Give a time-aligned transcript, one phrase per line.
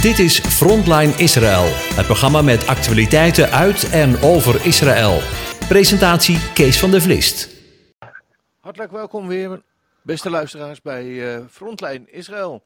[0.00, 1.64] Dit is Frontline Israël,
[1.94, 5.18] het programma met actualiteiten uit en over Israël.
[5.68, 7.48] Presentatie Kees van der Vlist.
[8.60, 9.62] Hartelijk welkom weer,
[10.02, 12.64] beste luisteraars, bij eh, Frontline Israël.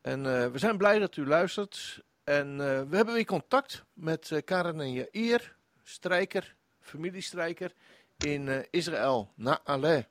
[0.00, 2.02] En eh, we zijn blij dat u luistert.
[2.24, 7.72] En eh, we hebben weer contact met eh, Karen en Jair, strijker, familiestrijker
[8.18, 10.04] in eh, Israël, Na'aleh.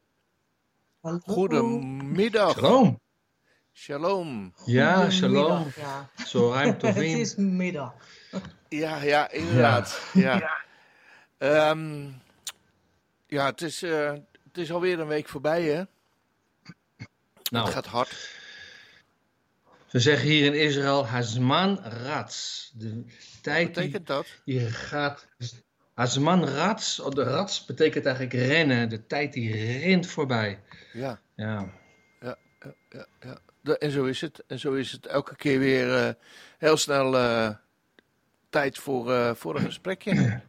[1.26, 2.58] Goedemiddag.
[2.58, 3.00] Shalom.
[3.80, 4.54] Shalom.
[4.66, 5.72] Ja, shalom.
[5.76, 6.10] Ja.
[6.26, 7.94] Zo ruim Het is middag.
[8.70, 10.02] Ja, ja, inderdaad.
[10.14, 10.64] Ja.
[11.38, 12.08] Ehm,
[13.28, 14.12] ja, het is, eh,
[14.48, 15.84] het is alweer een week voorbij, hè?
[17.52, 18.30] Nou, Het gaat hard.
[19.92, 22.72] we zeggen hier in Israël Hazman Rats.
[22.76, 24.28] De Wat tijd die, betekent dat?
[24.46, 25.28] die gaat...
[25.94, 28.90] Hazman Rats, oh, de rats betekent eigenlijk rennen.
[28.90, 30.60] De tijd die rent voorbij.
[30.94, 31.22] Ja.
[31.36, 31.72] Ja,
[32.22, 32.38] ja,
[32.90, 33.38] ja, ja.
[33.62, 34.44] De- en zo is het.
[34.48, 36.14] En zo is het elke keer weer eh,
[36.58, 37.50] heel snel eh,
[38.50, 40.42] tijd voor, eh, voor een gesprekje.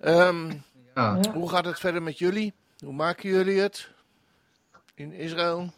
[0.00, 0.52] Ehm.
[0.94, 1.20] Ja.
[1.32, 2.52] hoe gaat het verder met jullie?
[2.78, 3.90] Hoe maken jullie het
[4.94, 5.72] in Israël?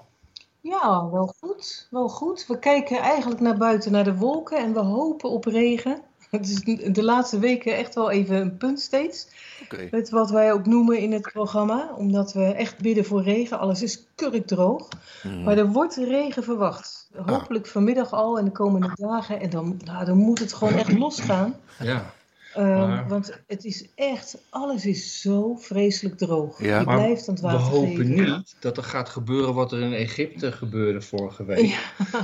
[0.61, 1.89] Ja, wel goed.
[1.91, 2.47] Wel goed.
[2.47, 6.03] We kijken eigenlijk naar buiten naar de wolken en we hopen op regen.
[6.31, 9.27] Het is de laatste weken echt wel even een punt steeds.
[9.63, 9.89] Oké.
[9.91, 11.91] Met wat wij ook noemen in het programma.
[11.97, 13.59] Omdat we echt bidden voor regen.
[13.59, 14.89] Alles is kurkdroog.
[15.23, 15.43] Mhm.
[15.43, 17.09] Maar er wordt regen verwacht.
[17.27, 19.41] Hopelijk vanmiddag al en de komende dagen.
[19.41, 21.57] En dan, nou, dan moet het gewoon echt losgaan.
[21.79, 22.15] ja.
[22.57, 26.63] Ehm, Maar- Want het is echt, alles is zo vreselijk droog.
[26.63, 26.79] Ja.
[26.79, 28.35] Je Maar blijft aan het We water hopen geven.
[28.37, 31.79] niet dat er gaat gebeuren wat er in Egypte gebeurde vorige week.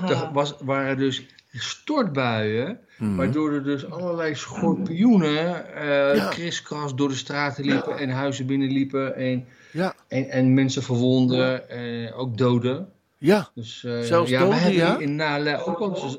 [0.09, 3.17] Er was, waren dus stortbuien, Mhm.
[3.17, 6.29] waardoor er dus allerlei schorpioenen eh Ja.
[6.29, 12.19] kriskras door de straten liepen en huizen binnenliepen en, Ja, en, en mensen verwonden, eh,
[12.19, 12.89] ook doden.
[13.19, 13.49] ja.
[13.55, 14.93] Dus eh, Zelfs ja, we doden, hebben ja?
[14.97, 16.19] hier in Nale ook al eens-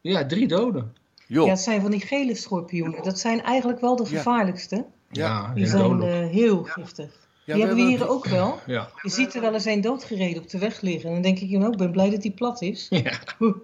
[0.00, 0.92] ja, drie doden.
[1.26, 3.02] Ja, het zijn van die gele schorpioenen.
[3.02, 4.86] Dat zijn eigenlijk wel de gevaarlijkste.
[5.10, 7.22] Ja, Die zijn eh, heel giftig.
[7.44, 8.58] Ja, die hebben we hier ook wel.
[8.66, 8.88] Ja.
[9.02, 11.08] Je ziet er wel eens een doodgereden op de weg liggen.
[11.08, 12.86] En dan denk ik, nou, ik ben blij dat die plat is.
[12.90, 13.12] Ja.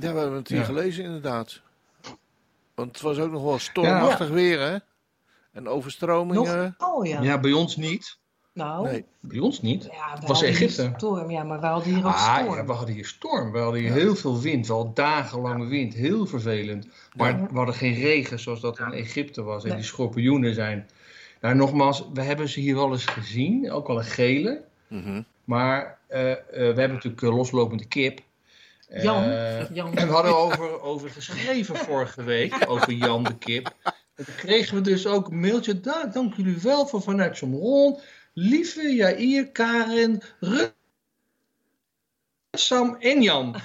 [0.00, 0.64] Ja, we hebben het hier Ja.
[0.64, 1.60] gelezen inderdaad.
[2.74, 4.76] Want het was ook nog wel stormachtig weer, hè?
[5.52, 5.72] En Nog?
[5.72, 6.74] overstromingen.
[6.78, 7.20] Oh ja.
[7.22, 8.17] ja, bij ons niet.
[8.58, 9.04] Nou, Nee.
[9.20, 9.82] Bij ons niet.
[9.84, 10.92] ja, we was hadden hier Egypte.
[10.96, 11.30] storm.
[11.30, 12.56] Ja, maar we hadden hier ook Ah, storm.
[12.56, 13.52] ja, we hadden hier storm.
[13.52, 14.66] We hadden hier heel veel wind.
[14.66, 15.94] Wel dagenlange wind.
[15.94, 16.86] Heel vervelend.
[17.16, 17.46] Maar Ja.
[17.50, 19.62] we hadden geen regen zoals dat in Egypte was.
[19.62, 19.78] En Nee.
[19.78, 20.88] die schorpioenen zijn.
[21.40, 23.70] Nou, nogmaals, we hebben ze hier wel eens gezien.
[23.72, 24.62] Ook wel een gele.
[24.88, 25.22] Mhm.
[25.44, 28.20] Maar eh, eh, we hebben natuurlijk eh, loslopende kip.
[28.88, 29.22] Eh, Jan.
[29.22, 29.90] En Jan.
[29.94, 32.64] we hadden over, over geschreven vorige week.
[32.68, 33.72] Over Jan de kip.
[34.14, 35.80] En toen kregen we dus ook een mailtje.
[35.80, 37.98] "Da- dank jullie wel voor vanuit Somron.
[38.38, 40.72] Lieve Jair, Karen, Rut,
[42.50, 43.56] Sam en Jan.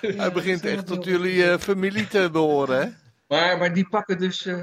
[0.00, 2.88] Hij begint echt tot heel jullie eh, familie te behoren, hè?
[3.28, 4.46] Maar, maar die pakken dus.
[4.46, 4.62] eh,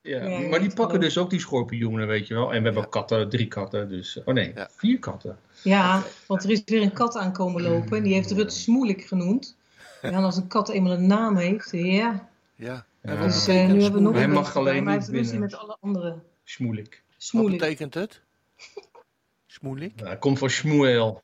[0.00, 2.52] ja, maar die pakken dus ook die schorpioenen, weet je wel.
[2.52, 3.88] En we hebben katten, drie katten.
[3.88, 4.68] Dus, oh nee, Ja.
[4.76, 5.38] vier katten.
[5.62, 7.96] Ja, want er is weer een kat aankomen lopen.
[7.96, 9.56] En die heeft Rut Smoelik genoemd.
[10.02, 12.28] Ja, en als een kat eenmaal een naam heeft, ja.
[12.54, 12.86] Ja.
[13.08, 13.14] Ja.
[13.14, 15.38] En wat Dus eh, nu hebben we nog Hij mag alleen maar niet binnen.
[15.40, 16.22] met alle andere.
[16.44, 17.02] Smoelik.
[17.08, 17.58] Wat Smoelik.
[17.58, 18.20] betekent het?
[19.46, 19.94] Smoelik?
[19.96, 21.22] Nou, het komt van Shmuel.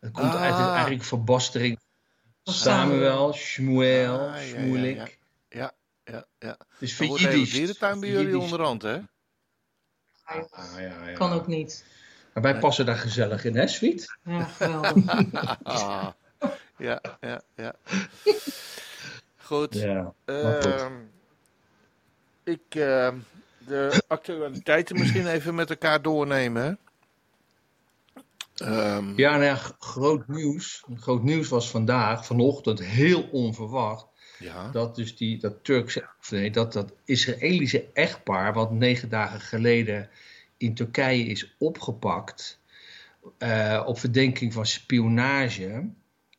[0.00, 0.40] Het komt Ah.
[0.40, 1.78] eigenlijk, eigenlijk verbastering.
[2.42, 5.18] Samuel, Shmuel, Ah, ja, ja, Shmuelik.
[5.48, 5.72] ja.
[6.04, 6.56] Ja, ja.
[6.78, 7.58] Dus voor wordt de hele Jiddisch.
[7.58, 8.98] dierentuin bij jullie onderhand, hè?
[10.22, 10.42] Ah,
[10.76, 11.12] ja, ja.
[11.12, 11.84] Kan ook niet.
[12.34, 14.18] Maar wij passen daar gezellig in, hè, Sweet?
[14.24, 14.94] Ja, geweldig.
[15.62, 16.06] Ah.
[16.78, 17.74] Ja, ja, ja.
[19.50, 19.74] Goed.
[19.74, 20.02] Ja.
[20.26, 20.64] goed.
[20.64, 20.92] Ehm,
[22.44, 23.16] ik ehm,
[23.66, 26.78] de actualiteiten misschien even met elkaar doornemen.
[28.56, 30.84] Ehm, Ja, nou ja, groot nieuws.
[30.96, 34.06] Groot nieuws was vandaag, vanochtend, heel onverwacht.
[34.38, 34.70] ja.
[34.70, 40.08] Dat dus die, dat Turkse, of nee, dat, dat Israëlische echtpaar, wat negen dagen geleden
[40.56, 42.60] in Turkije is opgepakt,
[43.38, 45.88] eh, op verdenking van spionage,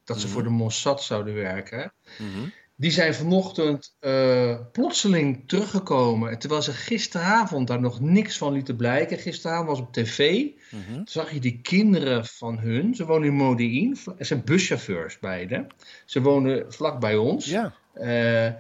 [0.03, 0.33] dat ze Mhm.
[0.33, 2.47] voor de Mossad zouden werken, Mhm.
[2.81, 6.31] Die zijn vanochtend eh, plotseling teruggekomen.
[6.31, 10.93] En terwijl ze gisteravond daar nog niks van lieten blijken, gisteravond was op tv, Mhm.
[10.93, 15.67] toen zag je die kinderen van hun, ze wonen in Modi'in, ze zijn buschauffeurs beide,
[16.05, 17.45] ze wonen vlak bij ons.
[17.45, 17.73] Ja.
[17.93, 18.53] Eh,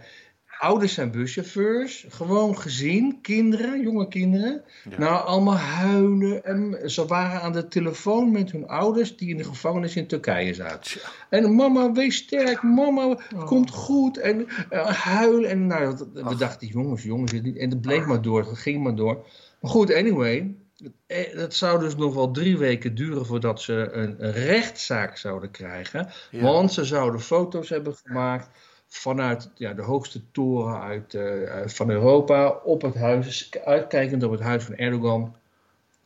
[0.61, 4.61] ouders zijn buschauffeurs, gewoon gezien, kinderen, jonge kinderen.
[4.89, 4.97] Ja.
[4.97, 6.45] Nou, allemaal huilen.
[6.45, 10.53] En ze waren aan de telefoon met hun ouders die in de gevangenis in Turkije
[10.53, 10.79] zaten.
[10.81, 10.99] Tja.
[11.29, 13.45] En mama, wees sterk, mama, het Oh.
[13.45, 14.17] komt goed.
[14.17, 15.49] En eh, huilen.
[15.49, 16.37] En nou, dat- we Ach.
[16.37, 17.31] dachten, jongens, jongens.
[17.33, 19.25] En het bleef maar door, het ging maar door.
[19.61, 20.55] Maar goed, anyway.
[21.07, 25.51] eh, dat zou dus nog wel drie weken duren voordat ze een, een rechtszaak zouden
[25.51, 26.09] krijgen.
[26.31, 26.41] Ja.
[26.41, 28.49] Want ze zouden foto's hebben gemaakt
[28.93, 34.31] vanuit ja, de hoogste toren uit, eh, uit- van Europa op het huis, uitkijkend op
[34.31, 35.35] het huis van Erdogan.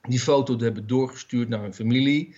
[0.02, 2.36] Die foto hebben doorgestuurd naar hun familie.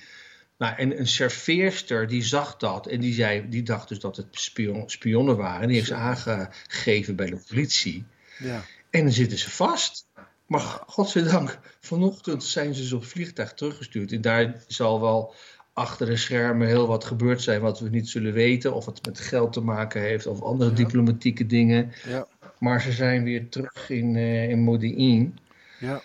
[0.57, 4.27] Nou, en een serveerster die zag dat en die, zei, die dacht dus dat het
[4.31, 5.67] spion, spionnen waren.
[5.67, 8.05] Die heeft ze aangegeven bij de politie.
[8.39, 8.63] Ja.
[8.89, 10.07] En dan zitten ze vast.
[10.45, 14.11] Maar godzijdank, vanochtend zijn ze dus op vliegtuig teruggestuurd.
[14.11, 15.35] En daar zal wel
[15.77, 18.73] achter de schermen heel wat gebeurd zijn wat we niet zullen weten.
[18.73, 20.75] Of het met geld te maken heeft of andere Ja.
[20.75, 21.91] diplomatieke dingen.
[22.07, 22.27] Ja.
[22.59, 25.37] Maar ze zijn weer terug in, eh in Modi'in.
[25.79, 26.01] Ja.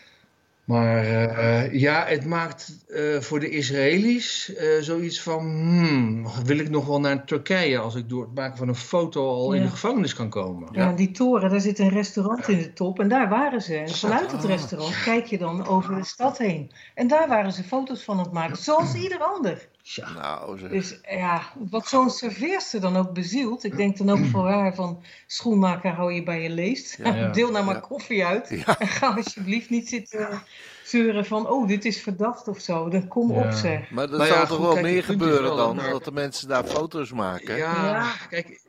[0.64, 5.40] Maar eh, ja, het maakt eh, voor de Israëli's eh, zoiets van...
[5.40, 9.28] Hmm, wil ik nog wel naar Turkije als ik door het maken van een foto
[9.28, 10.68] al in de gevangenis kan komen?
[10.72, 13.76] Ja, die toren, daar zit een restaurant in de top en daar waren ze.
[13.76, 14.50] En vanuit het Ah.
[14.50, 16.70] restaurant kijk je dan over de stad heen.
[16.94, 19.68] En daar waren ze foto's van aan het maken, zoals ieder ander.
[19.82, 20.12] Tja.
[20.12, 20.70] Nou, zeg.
[20.70, 23.64] Dus ja, wat zo'n serveerster dan ook bezielt.
[23.64, 26.96] Ik denk dan ook voor haar van schoenmaker hou je bij je leest.
[26.98, 27.28] Ja, ja.
[27.28, 27.80] Deel nou maar Ja.
[27.80, 28.48] koffie uit.
[28.48, 28.78] Ja.
[28.78, 30.42] En ga alsjeblieft niet zitten
[30.84, 32.88] zeuren van oh dit is verdacht of zo.
[32.88, 33.38] Dan kom Ja.
[33.46, 33.90] op zeg.
[33.90, 36.12] Maar er Maar ja, zal toch goed, wel kijk, meer gebeuren dan, dat dat de
[36.12, 37.56] mensen daar foto's maken.
[37.56, 38.12] Ja, Ja.
[38.28, 38.60] kijk,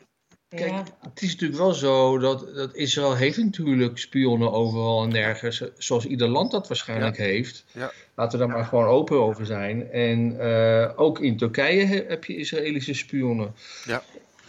[0.56, 0.84] Kijk, Ja.
[1.10, 6.06] het is natuurlijk wel zo dat, dat Israël heeft natuurlijk spionnen overal en nergens, zoals
[6.06, 7.66] ieder land dat waarschijnlijk heeft.
[7.72, 7.92] Ja.
[8.16, 9.92] Laten we daar maar gewoon open over zijn.
[9.92, 13.54] En eh, ook in Turkije he- heb je Israëlische spionnen.
[13.86, 14.04] Ja.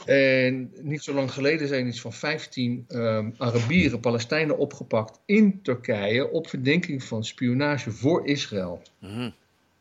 [0.04, 6.30] En niet zo lang geleden zijn iets van 15 ehm, Arabieren, Palestijnen opgepakt in Turkije
[6.30, 8.82] op verdenking van spionage voor Israël.
[8.98, 9.30] Mhm.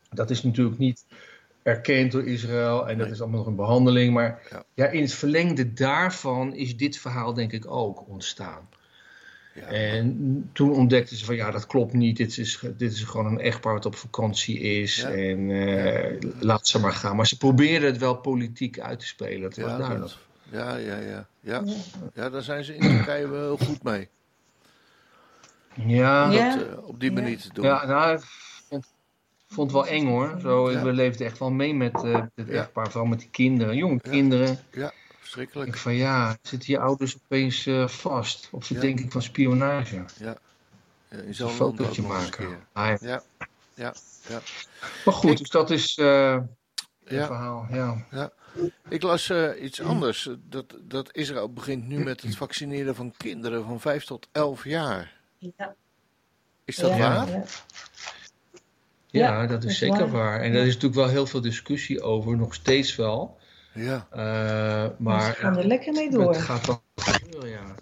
[0.10, 1.06] Dat is natuurlijk niet
[1.64, 3.16] erkend door Israël en dat Nee.
[3.16, 4.14] is allemaal nog een behandeling.
[4.14, 4.64] Maar Ja.
[4.74, 4.86] ja.
[4.88, 8.70] in het verlengde daarvan is dit verhaal denk ik ook ontstaan.
[9.56, 9.62] Ja.
[9.66, 12.18] En toen ontdekten ze van ja, dat klopt niet.
[12.18, 14.96] Dit is, dit is gewoon een echtpaar wat op vakantie is.
[14.96, 15.10] Ja.
[15.12, 17.16] En eh, laat ze maar gaan.
[17.16, 19.42] Maar ze probeerden het wel politiek uit te spelen.
[19.42, 20.02] Dat was Ja, duidelijk.
[20.10, 20.18] dat-
[20.52, 21.64] ja, ja, ja, ja.
[22.14, 24.08] Ja, daar zijn ze in Turkije wel heel goed mee.
[25.86, 27.22] Ja, dat eh, op die Ja.
[27.22, 27.66] manier te doen.
[27.66, 28.24] ja nou, ik
[29.54, 30.38] vond, vond het wel eng hoor.
[30.42, 30.84] Zo, Ja.
[30.84, 32.54] We leefden echt wel mee met eh, het Ja.
[32.54, 32.86] echtpaar.
[32.92, 34.10] Vooral met die kinderen, jonge Ja.
[34.10, 34.52] kinderen.
[34.72, 35.78] Ik Verschrikkelijk.
[35.78, 40.06] van ja, zitten je ouders opeens eh, vast op verdenking van spionage?
[40.20, 40.38] Ja,
[41.10, 42.60] Een fotootje maken.
[42.72, 42.98] Ah, ja.
[43.02, 43.24] Ja,
[43.76, 43.94] ja,
[44.28, 44.42] ja.
[45.06, 46.34] Maar goed, Ik- dus dat is eh
[47.04, 47.26] het Ja.
[47.26, 47.68] verhaal.
[47.72, 48.32] Ja.
[48.90, 50.30] Ik las eh, iets anders.
[50.40, 55.14] Dat, dat Israël begint nu met het vaccineren van kinderen van 5 tot 11 jaar.
[55.38, 55.76] Ja.
[56.66, 57.30] Is dat Ja, waar?
[57.30, 57.44] ja.
[59.20, 60.10] Ja, Ja, dat is zeker waar.
[60.12, 60.40] waar.
[60.42, 60.54] En Ja.
[60.54, 63.38] daar is natuurlijk wel heel veel discussie over, nog steeds wel.
[63.74, 64.08] Ja.
[64.12, 66.34] Eh, Maar ze gaan er lekker mee door.
[66.34, 67.76] het gaat wel gebeuren, ja.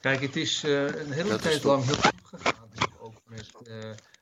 [0.00, 2.54] Kijk, het is eh, een hele Dat tijd lang heel goed gegaan.
[2.74, 3.74] dus Ook met, eh,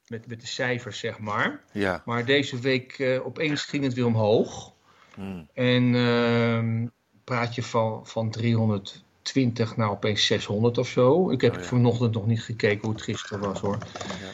[0.09, 1.61] met, met de cijfers, zeg maar.
[1.73, 2.03] Ja.
[2.05, 4.73] Maar deze week eh, opeens ging het weer omhoog.
[5.15, 5.43] Hm.
[5.55, 6.87] En ehm,
[7.25, 11.31] praat je van, van 320 naar opeens 600 of zo.
[11.31, 11.65] Ik heb Oh ja.
[11.67, 13.79] vanochtend nog niet gekeken hoe het gisteren was hoor.
[14.05, 14.31] Ja.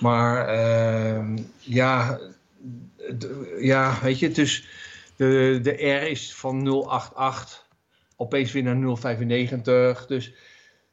[0.00, 2.18] Maar ehm, ja,
[3.58, 4.68] ja, weet je, dus
[5.16, 7.66] de, de R is van 088
[8.16, 10.06] opeens weer naar 095.
[10.06, 10.32] Dus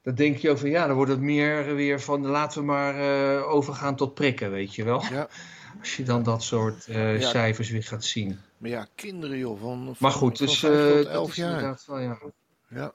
[0.01, 3.47] dan denk je over, ja, dan wordt het meer weer van laten we maar eh,
[3.49, 5.03] overgaan tot prikken, weet je wel.
[5.11, 5.27] Ja.
[5.79, 7.29] Als je dan dat soort eh, Ja.
[7.29, 8.39] cijfers weer gaat zien.
[8.57, 11.35] Maar ja, kinderen joh, van, van, Maar goed, van dus 5 eh, dat 11 is
[11.35, 11.79] jaar.
[11.85, 12.17] wel, ja.
[12.69, 12.93] Ja, dat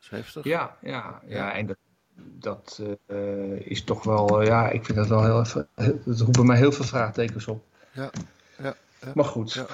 [0.00, 0.44] is heftig.
[0.44, 1.52] Ja, ja, ja, Ja.
[1.54, 1.76] en dat,
[2.22, 5.68] dat eh, is toch wel, eh, ja, ik vind dat wel heel even,
[6.04, 7.64] dat roept bij mij heel veel vraagtekens op.
[7.92, 8.10] Ja,
[8.58, 9.12] ja, ja.
[9.14, 9.66] Maar goed, Ja.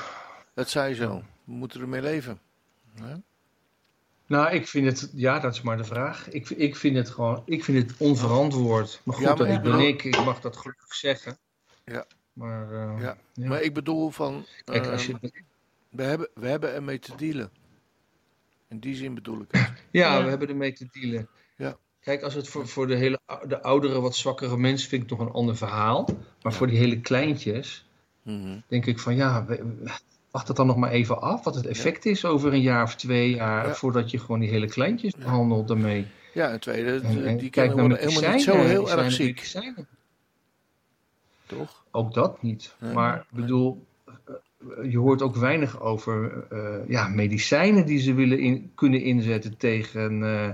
[0.55, 1.23] Dat zei zo.
[1.45, 2.39] We moeten ermee leven.
[3.01, 3.15] Hè?
[4.27, 6.31] nou, ik vind het, ja, dat is maar de vraag.
[6.31, 9.01] Ik, ik vind het gewoon, ik vind het onverantwoord.
[9.05, 11.39] Maar goed, Ja, maar dat ik ben bedoel- ik, ik mag dat gelukkig zeggen.
[11.85, 12.05] Ja.
[12.33, 13.17] Maar, eh, Ja.
[13.33, 13.49] ja.
[13.49, 15.33] Maar ik bedoel van, Kijk, als ehm, je,
[15.89, 17.51] we, hebben, we hebben ermee te dealen.
[18.69, 19.73] In die zin bedoel ik het.
[19.91, 20.23] ja, Ja.
[20.23, 21.29] we hebben ermee te dealen.
[22.05, 23.19] Kijk, als het voor, voor de, hele,
[23.49, 26.05] de oudere, wat zwakkere mensen vind ik nog een ander verhaal.
[26.43, 26.59] Maar Ja.
[26.59, 27.87] voor die hele kleintjes,
[28.23, 28.59] Mhm.
[28.69, 29.47] denk ik van ja,
[30.31, 32.95] wacht het dan nog maar even af wat het effect is over een jaar of
[32.95, 33.75] twee jaar Ja.
[33.75, 36.07] voordat je gewoon die hele kleintjes behandelt daarmee.
[36.35, 39.05] Ja, en tweede, En- en die kijk kinderen naar worden helemaal niet zo heel erg
[39.05, 39.53] er ziek,
[41.47, 41.85] toch?
[41.91, 42.75] Ook dat niet.
[42.81, 42.93] Nee.
[42.93, 48.39] maar ik bedoel, eh, je hoort ook weinig over eh, ja, medicijnen die ze willen
[48.39, 50.49] in, kunnen inzetten tegen, eh,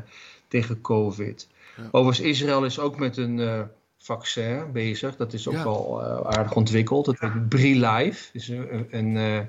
[0.51, 1.49] tegen COVID.
[1.77, 1.83] Ja.
[1.91, 3.61] Overigens, Israël is ook met een eh,
[3.99, 5.17] vaccin bezig.
[5.17, 5.65] Dat is ook Ja.
[5.65, 7.07] wel eh, aardig ontwikkeld.
[7.07, 8.25] Het heet BRILIFE.
[8.27, 9.41] Het is een, een, eh,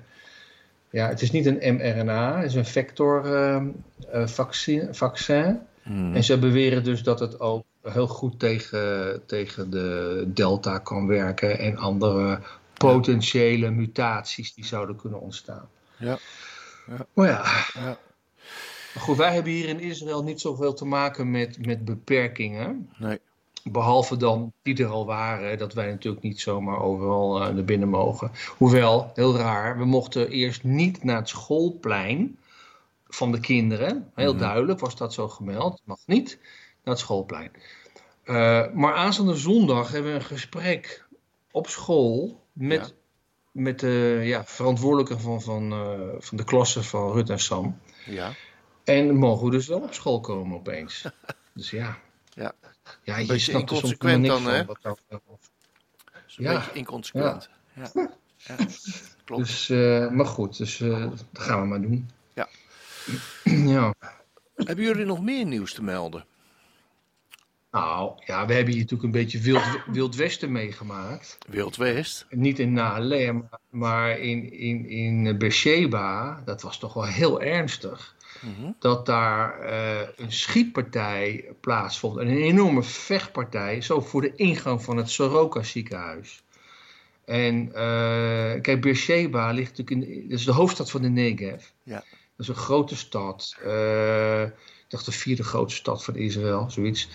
[0.90, 3.56] ja, het is niet een mRNA, het is een vector eh,
[4.12, 4.96] eh, vaccin.
[4.96, 5.60] vaccin.
[5.84, 6.16] Mhm.
[6.16, 11.60] En ze beweren dus dat het ook heel goed tegen, tegen de delta kan werken
[11.60, 12.40] en andere
[12.74, 15.70] potentiële mutaties die zouden kunnen ontstaan.
[15.98, 16.18] Ja.
[16.88, 17.06] ja.
[17.14, 17.98] Maar ja.
[18.94, 22.90] Maar goed, wij hebben hier in Israël niet zoveel te maken met, met beperkingen.
[22.98, 23.20] Nee.
[23.64, 27.90] Behalve dan die er al waren, dat wij natuurlijk niet zomaar overal uh, naar binnen
[27.90, 28.32] mogen.
[28.58, 32.38] Hoewel, heel raar, we mochten eerst niet naar het schoolplein
[33.08, 34.12] van de kinderen.
[34.16, 34.42] Heel Mhm.
[34.42, 35.82] duidelijk was dat zo gemeld.
[35.84, 36.38] Mag niet
[36.84, 37.52] naar het schoolplein.
[38.26, 41.06] Uh, maar aanstaande zondag hebben we een gesprek
[41.52, 42.88] op school met, Ja.
[43.52, 47.80] met de ja, verantwoordelijke van, van, uh, van de klasse van Rut en Sam.
[48.06, 48.32] Ja.
[48.84, 51.06] En mogen we dus wel op school komen opeens.
[51.54, 51.98] dus ja.
[52.34, 52.54] Ja.
[53.04, 54.66] Ja, je beetje snapt er soms inconsequent dan, hè?
[54.66, 55.00] wat Dat
[56.28, 56.54] is een Ja.
[56.56, 57.50] beetje inconsequent.
[57.74, 57.92] Ja.
[58.48, 58.56] Ja.
[59.24, 59.46] Klopt.
[59.46, 62.10] Dus, eh, maar goed, dus eh, dat gaan we maar doen.
[62.34, 62.50] Ja.
[63.76, 63.94] ja.
[64.56, 66.26] Hebben jullie nog meer nieuws te melden?
[67.72, 71.38] Nou, ja, we hebben hier natuurlijk een beetje wild, wild westen meegemaakt.
[71.50, 72.26] Wild West?
[72.30, 76.42] Niet in Nahalem, maar in, in, in Beersheba.
[76.46, 78.16] Dat was toch wel heel ernstig.
[78.42, 78.72] Mhm.
[78.80, 82.18] Dat daar eh, een schietpartij plaatsvond.
[82.18, 86.44] En een enorme vechtpartij, zo voor de ingang van het Soroka ziekenhuis.
[87.26, 91.64] En eh, kijk, Beersheba ligt natuurlijk in, dat is de hoofdstad van de Negev.
[91.84, 91.96] Ja.
[91.96, 92.04] Dat
[92.38, 93.56] is een grote stad.
[93.64, 97.10] eh, ik dacht de vierde grootste stad van Israël, zoiets.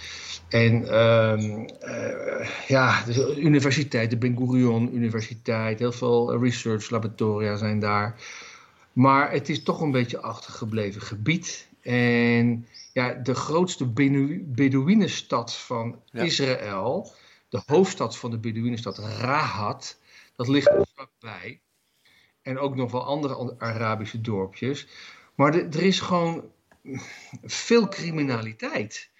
[0.48, 7.78] En ehm, eh, ja, de universiteit, de Ben Gurion Universiteit, heel veel research laboratoria zijn
[7.78, 8.14] daar.
[8.96, 11.68] Maar het is toch een beetje achtergebleven gebied.
[11.82, 13.86] En ja, de grootste
[14.44, 16.22] Bedouinenstad van Ja.
[16.22, 17.12] Israël,
[17.48, 20.00] de hoofdstad van de Bedouinenstad, Rahat,
[20.36, 21.60] dat ligt er vlakbij.
[22.42, 24.86] En ook nog wel andere Arabische dorpjes.
[25.34, 26.44] Maar de- er is gewoon
[27.44, 29.10] veel criminaliteit.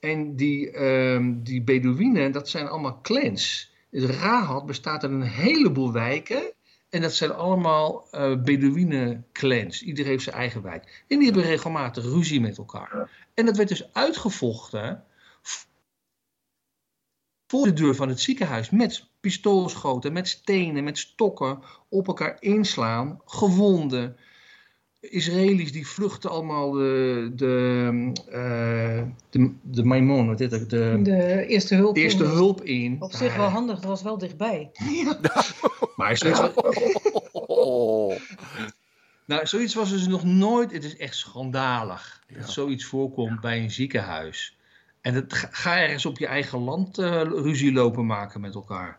[0.00, 3.74] En die, ehm die Bedouinen, dat zijn allemaal clans.
[3.90, 6.54] Dus Rahat bestaat uit een heleboel wijken.
[6.96, 9.82] En dat zijn allemaal eh Bedouinen clans.
[9.82, 11.04] Iedereen heeft zijn eigen wijk.
[11.08, 13.10] En die hebben regelmatig ruzie met elkaar.
[13.34, 15.04] En dat werd dus uitgevochten
[17.46, 18.70] voor de deur van het ziekenhuis.
[18.70, 21.62] Met pistoolschoten, met stenen, met stokken.
[21.88, 23.20] Op elkaar inslaan.
[23.24, 24.16] Gewonden.
[25.00, 30.70] Israëli's die vluchten allemaal de, de, eh, de, de Maimon, wat is dat?
[30.70, 31.96] De, De eerste hulp.
[31.96, 32.96] eerste hulp in.
[33.00, 34.70] Op zich wel handig, het was wel dichtbij.
[35.96, 36.40] Maar zoiets,
[37.32, 38.16] Oh.
[39.26, 40.72] nou, zoiets was dus nog nooit.
[40.72, 42.38] Het is echt schandalig Ja.
[42.38, 44.56] dat zoiets voorkomt bij een ziekenhuis.
[45.00, 48.98] En dat, ga- ga ergens op je eigen land eh, ruzie lopen maken met elkaar.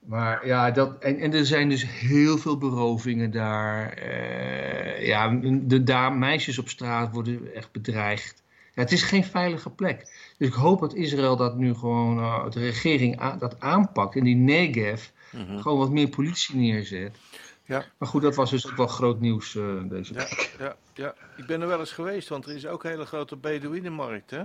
[0.00, 3.92] Maar ja, dat, en, en er zijn dus heel veel berovingen daar.
[3.92, 8.42] Eh, ja, de daar meisjes op straat worden echt bedreigd.
[8.74, 9.98] Ja, het is geen veilige plek.
[10.38, 14.16] Dus ik hoop dat Israël dat nu gewoon, eh, de regering a- dat aanpakt.
[14.16, 15.58] En die Negev Mhm.
[15.58, 17.16] gewoon wat meer politie neerzet.
[17.64, 17.84] Ja.
[17.98, 20.26] Maar goed, dat was dus ook wel groot nieuws eh, deze Ja,
[20.58, 23.36] ja, ja, ik ben er wel eens geweest, want er is ook een hele grote
[23.36, 24.42] Bedouinenmarkt, hè?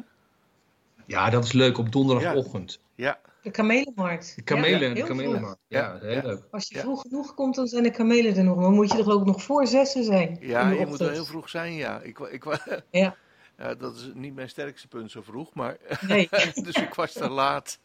[1.05, 2.79] Ja, dat is leuk op donderdagochtend.
[2.95, 4.35] Ja, De kamelenmarkt.
[4.35, 5.59] De kamelen, Ja, de heel kamelenmarkt.
[5.67, 6.21] Ja, heel ja.
[6.23, 6.41] leuk.
[6.51, 6.81] Als je Ja.
[6.81, 8.61] vroeg genoeg komt, dan zijn de kamelen er nog.
[8.61, 10.37] Dan moet je er ik nog voor zessen zijn.
[10.41, 11.99] ja je moet er heel vroeg zijn, ja.
[12.01, 12.45] Ik, ik,
[12.91, 13.15] Ja.
[13.57, 16.29] Ja, dat is niet mijn sterkste punt zo vroeg, maar Nee.
[16.63, 17.79] dus ik was te laat.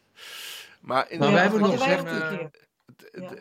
[0.81, 2.49] Maar in Maar wij hebben nog ook een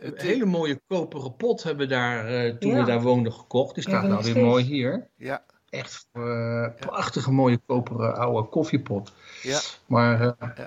[0.00, 0.12] Ja.
[0.16, 2.78] hele mooie koperen pot hebben we daar, eh, toen Ja.
[2.80, 3.74] we daar woonden, gekocht.
[3.74, 4.46] Die Ja, staat nou weer steeds.
[4.46, 5.08] mooi hier.
[5.16, 9.12] ja, Echt eh, prachtige mooie koperen oude koffiepot.
[9.42, 10.66] ja, Maar eh,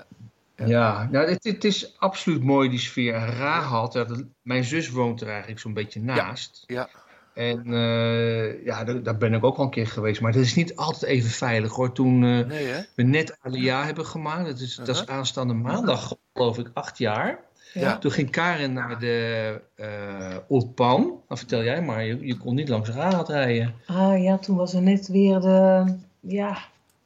[0.56, 1.08] Ja.
[1.10, 3.14] Nou, het, het is absoluut mooi die sfeer.
[3.14, 4.06] Rahat, ja,
[4.42, 6.64] mijn zus woont er eigenlijk zo'n beetje naast.
[6.66, 6.88] ja,
[7.34, 10.20] En eh, ja, daar, ben ik ook al een keer geweest.
[10.20, 11.92] Maar dat is niet altijd even veilig hoor.
[11.92, 15.16] Toen eh, nee we net Alia hebben gemaakt, dat is, dat is Uh-huh.
[15.16, 17.38] aanstaande maandag geloof ik, acht jaar.
[17.72, 17.98] Ja.
[17.98, 21.00] Toen ging Karen naar de uh, Ulpan.
[21.00, 23.74] Nou, vertel jij maar, je, je kon niet langs Raad rijden.
[23.86, 25.84] Ah ja, toen was er net weer de,
[26.20, 26.58] ja,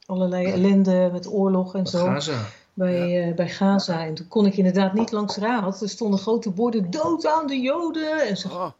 [0.05, 2.45] allerlei ellende met oorlog en zo Gaza.
[2.79, 4.05] Bij, eh, bij Gaza.
[4.05, 5.81] En toen kon ik inderdaad niet langs Raad.
[5.81, 8.27] Er stonden grote borden, dood aan de Joden.
[8.27, 8.71] En ze Oh,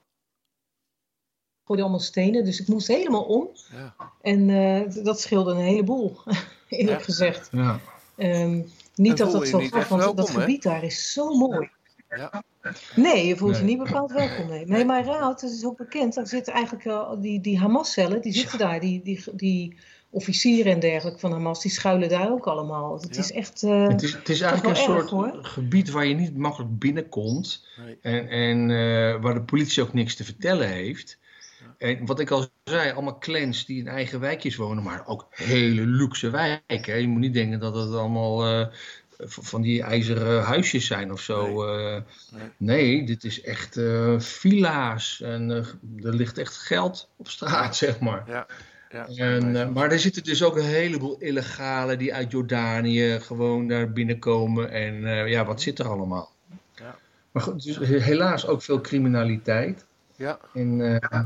[1.63, 3.47] gooiden allemaal stenen, dus ik moest helemaal om.
[3.71, 3.95] ja.
[4.21, 6.17] En eh, dat scheelde een heleboel,
[6.69, 7.03] eerlijk Ja.
[7.03, 7.49] gezegd.
[7.51, 7.79] Ja.
[8.15, 8.61] Ehm,
[8.95, 10.39] niet dat dat zo gaat, want welkom, dat hè?
[10.39, 11.69] gebied daar is zo mooi.
[12.09, 12.43] Ja.
[12.95, 14.47] Nee, je voelt je niet bepaald welkom.
[14.47, 16.13] Nee, nee maar Raad, dat is ook bekend.
[16.13, 18.79] Daar zitten eigenlijk wel die, die Hamas-cellen, die zitten daar.
[18.79, 19.77] Die, die, die
[20.09, 23.01] officieren en dergelijke van Hamas, die schuilen daar ook allemaal.
[23.01, 23.21] Het Ja.
[23.21, 23.63] is echt...
[23.63, 25.39] eh, Het is, het is eigenlijk een soort hoor.
[25.41, 27.65] gebied waar je niet makkelijk binnenkomt.
[27.77, 27.97] Nee.
[28.01, 31.17] En, en eh, waar de politie ook niks te vertellen heeft.
[31.77, 35.81] En wat ik al zei, allemaal clans die in eigen wijkjes wonen, maar ook hele
[35.81, 37.01] luxe wijken.
[37.01, 38.65] Je moet niet denken dat het allemaal uh,
[39.25, 41.45] van die ijzeren huisjes zijn of zo.
[41.65, 42.01] Nee, uh,
[42.31, 42.49] nee.
[42.57, 45.75] nee dit is echt uh, villa's en er
[46.15, 48.23] ligt echt geld op straat, zeg maar.
[48.27, 48.47] Ja.
[48.89, 53.91] Ja, en, maar er zitten dus ook een heleboel illegalen die uit Jordanië gewoon daar
[53.91, 54.71] binnenkomen.
[54.71, 56.31] En ja, wat zit er allemaal?
[56.75, 56.97] Ja.
[57.31, 59.85] Maar goed, dus helaas ook veel criminaliteit.
[60.15, 60.39] Ja.
[60.53, 61.25] En uh, ja,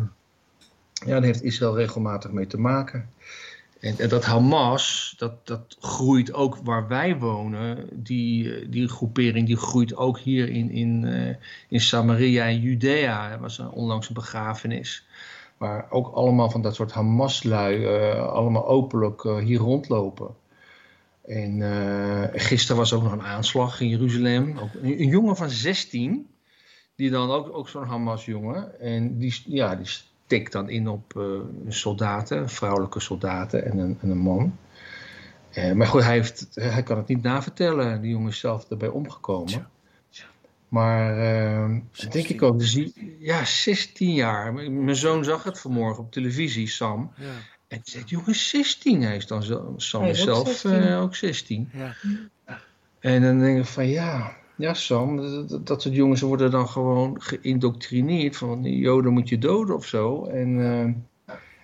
[1.05, 3.09] daar heeft Israël regelmatig mee te maken.
[3.79, 7.87] En, en, dat Hamas, dat, dat groeit ook waar wij wonen.
[7.91, 11.05] Die, die groepering die groeit ook hier in, in,
[11.69, 13.31] in Samaria en Judea.
[13.31, 15.05] Er was een, onlangs een begrafenis.
[15.63, 20.35] Waar ook allemaal van dat soort Hamas-lui uh, allemaal openlijk hier rondlopen.
[21.25, 21.61] En
[22.33, 24.57] gisteren was ook nog een aanslag in Jeruzalem.
[24.57, 26.27] Ook een, jongen van 16
[26.95, 28.79] die dan ook, ook zo'n Hamas-jongen.
[28.79, 34.09] En die, ja, die stikt dan in op uh, soldaten, vrouwelijke soldaten en een, en
[34.09, 34.57] een man.
[35.57, 38.01] Uh, maar goed, hij, heeft, hij kan het niet navertellen.
[38.01, 39.67] Die jongen is zelf erbij omgekomen.
[40.73, 41.77] Maar uh,
[42.09, 42.89] denk ik ook, dus
[43.19, 44.53] ja, 16 jaar.
[44.53, 47.11] Mijn zoon zag het vanmorgen op televisie, Sam.
[47.17, 47.25] Ja.
[47.67, 49.01] En die zei, jongen, 16.
[49.01, 50.71] Hij is dan zo, Sam is zelf 16.
[50.71, 51.69] uh, ook 16.
[51.73, 51.95] Ja.
[52.99, 57.21] En dan denk ik van ja, ja Sam, dat, dat soort jongens worden dan gewoon
[57.21, 60.25] geïndoctrineerd van die joden moet je doden of zo.
[60.25, 61.03] En, uh, en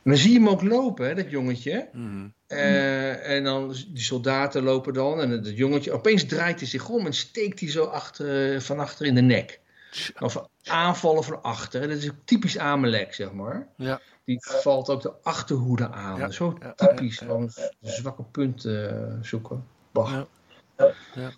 [0.04, 1.90] dan zie je hem ook lopen, hè, dat jongetje.
[1.94, 2.34] Mm.
[2.52, 7.06] Uh, en dan die soldaten lopen dan en dat jongetje, opeens draait hij zich om
[7.06, 9.60] en steekt hij zo achter, van achter in de nek.
[10.20, 11.88] Of aanvallen van achter.
[11.88, 13.68] Dat is typisch Amalek, zeg maar.
[13.78, 14.02] Ja.
[14.24, 16.20] Die valt ook de achterhoede aan.
[16.20, 17.52] Ja, Zo typisch, gewoon
[17.82, 19.66] zwakke punten uh, zoeken.
[19.92, 20.12] Bah.
[20.78, 20.94] Ja.
[21.16, 21.32] Ja.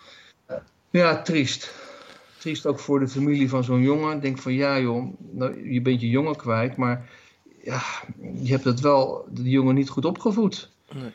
[0.90, 1.74] Ja, triest.
[2.38, 4.20] Triest ook voor de familie van zo'n jongen.
[4.20, 7.10] Denk van ja joh, nou, je bent je jongen kwijt, maar
[7.64, 7.82] ja,
[8.34, 10.72] je hebt het wel, de jongen niet goed opgevoed.
[10.94, 11.14] Nee.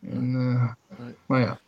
[0.00, 1.14] En, uh, Nee.
[1.26, 1.58] Maar ja.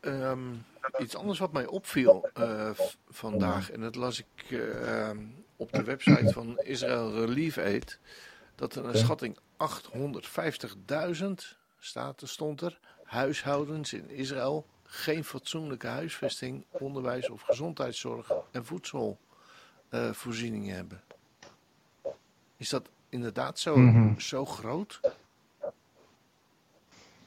[0.00, 0.54] Ehm,
[0.98, 2.70] iets anders wat mij opviel eh,
[3.08, 5.18] vandaag, en dat las ik eh, ehm,
[5.56, 7.98] op de website van Israel Relief Aid,
[8.54, 16.64] dat er een schatting 850.000 staat, er stond er, huishoudens in Israël geen fatsoenlijke huisvesting,
[16.70, 21.02] onderwijs of gezondheidszorg en voedselvoorzieningen hebben.
[22.56, 24.18] Is dat inderdaad zo, Mhm.
[24.18, 25.00] zo groot?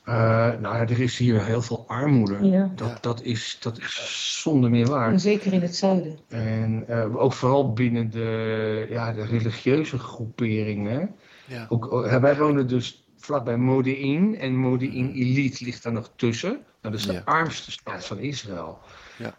[0.09, 0.15] Uh,
[0.59, 2.45] nou ja, er is hier heel veel armoede.
[2.47, 2.71] Ja.
[2.75, 5.11] Dat, dat, is, dat is zonder meer waar.
[5.11, 6.17] En zeker in het zuiden.
[6.27, 11.15] En uh, ook vooral binnen de, ja, de religieuze groeperingen.
[11.45, 11.65] Ja.
[11.69, 14.37] Ook, uh, wij wonen dus vlakbij Modi'in.
[14.39, 16.51] En Modi'in Elite ligt daar nog tussen.
[16.51, 17.21] Nou, dat is de Ja.
[17.25, 18.79] armste stad van Israël.
[19.17, 19.35] Ja.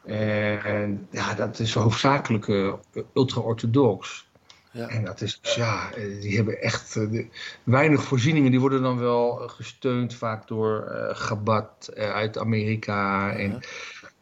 [0.72, 2.72] En ja, dat is hoofdzakelijk uh,
[3.14, 4.28] ultra-orthodox.
[4.76, 4.88] Ja.
[4.88, 7.26] En dat is, dus ja, eh, die hebben echt uh, de,
[7.64, 8.50] weinig voorzieningen.
[8.50, 13.30] Die worden dan wel uh, gesteund vaak door uh, Chabad uit Amerika.
[13.32, 13.60] En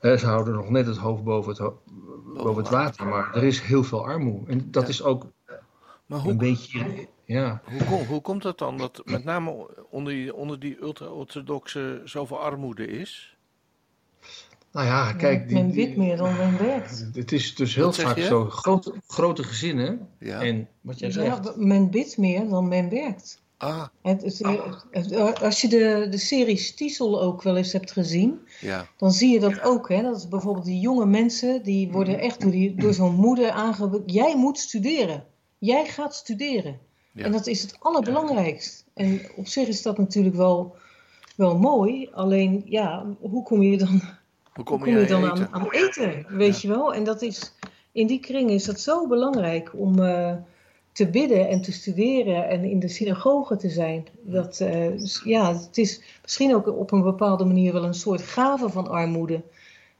[0.00, 0.16] Ja.
[0.16, 1.80] ze houden nog net het hoofd boven het, ho
[2.34, 3.06] boven het water.
[3.06, 4.50] Maar er is heel veel armoede.
[4.50, 4.88] En dat Ja.
[4.88, 5.26] is ook
[6.06, 7.62] Maar een hoe, beetje, ja.
[7.64, 12.40] Hoe, kom- hoe komt het dan dat met name onder die, onder die ultra-orthodoxe zoveel
[12.40, 13.33] armoede is?
[14.74, 15.48] Nou ja, kijk.
[15.48, 17.06] Die, men meer dan men werkt.
[17.12, 18.22] Het is dus heel vaak je?
[18.24, 18.44] zo.
[18.44, 20.08] Grote, grote gezinnen.
[20.18, 20.40] Ja.
[20.42, 21.56] En wat jij Ja, zegt.
[21.56, 23.42] men bidt meer dan men werkt.
[23.56, 28.38] Ah, Het, het- het- als je de, de serie Stiesel ook wel eens hebt gezien,
[28.60, 28.86] ja.
[28.96, 29.88] dan zie je dat ook.
[29.88, 30.02] Hè?
[30.02, 34.02] Dat is bijvoorbeeld die jonge mensen, die worden echt door, die, door zo'n moeder aangewezen.
[34.06, 35.24] Jij moet studeren.
[35.58, 36.78] Jij gaat studeren.
[37.12, 37.24] Ja.
[37.24, 38.84] En dat is het allerbelangrijkst.
[38.94, 40.76] En op zich is dat natuurlijk wel,
[41.36, 42.08] wel mooi.
[42.12, 44.00] Alleen, ja, hoe kom je dan,
[44.54, 46.26] Hoe hoe kom kom je, je dan aan aan, aan eten?
[46.28, 46.94] Weet je wel?
[46.94, 47.52] En dat is,
[47.92, 50.32] in die kring is dat zo belangrijk om eh,
[50.92, 54.06] te bidden en te studeren en in de synagoge te zijn.
[54.22, 58.68] Dat, eh, ja, het is misschien ook op een bepaalde manier wel een soort gave
[58.68, 59.42] van armoede.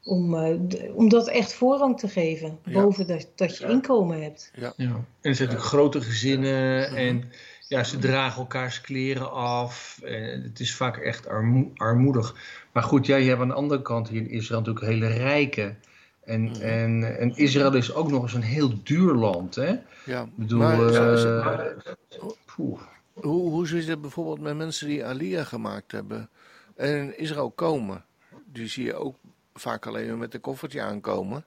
[0.03, 0.55] Om, eh,
[0.93, 2.81] om dat echt voorrang te geven, Ja.
[2.81, 4.51] boven dat, dat je inkomen hebt.
[4.55, 4.73] Ja.
[4.77, 6.95] En er zijn natuurlijk grote gezinnen.
[6.95, 7.23] En
[7.67, 9.99] ja, ze dragen elkaars kleren af.
[10.03, 12.35] En het is vaak echt armo- armoedig.
[12.71, 15.75] Maar goed, jij hebt aan de andere kant hier in Israël natuurlijk hele rijke.
[16.23, 16.61] En, Mhm.
[16.61, 19.55] en, en Israël is ook nog eens een heel duur land.
[19.55, 19.71] Hè?
[19.71, 22.81] Ik Ja, bedoel, maar eh, ze- poeh.
[23.13, 26.29] hoe, hoe zit het bijvoorbeeld met mensen die Aliyah gemaakt hebben
[26.75, 28.05] en in Israël komen?
[28.45, 29.15] Die zie je ook
[29.53, 31.45] vaak alleen maar met een koffertje aankomen.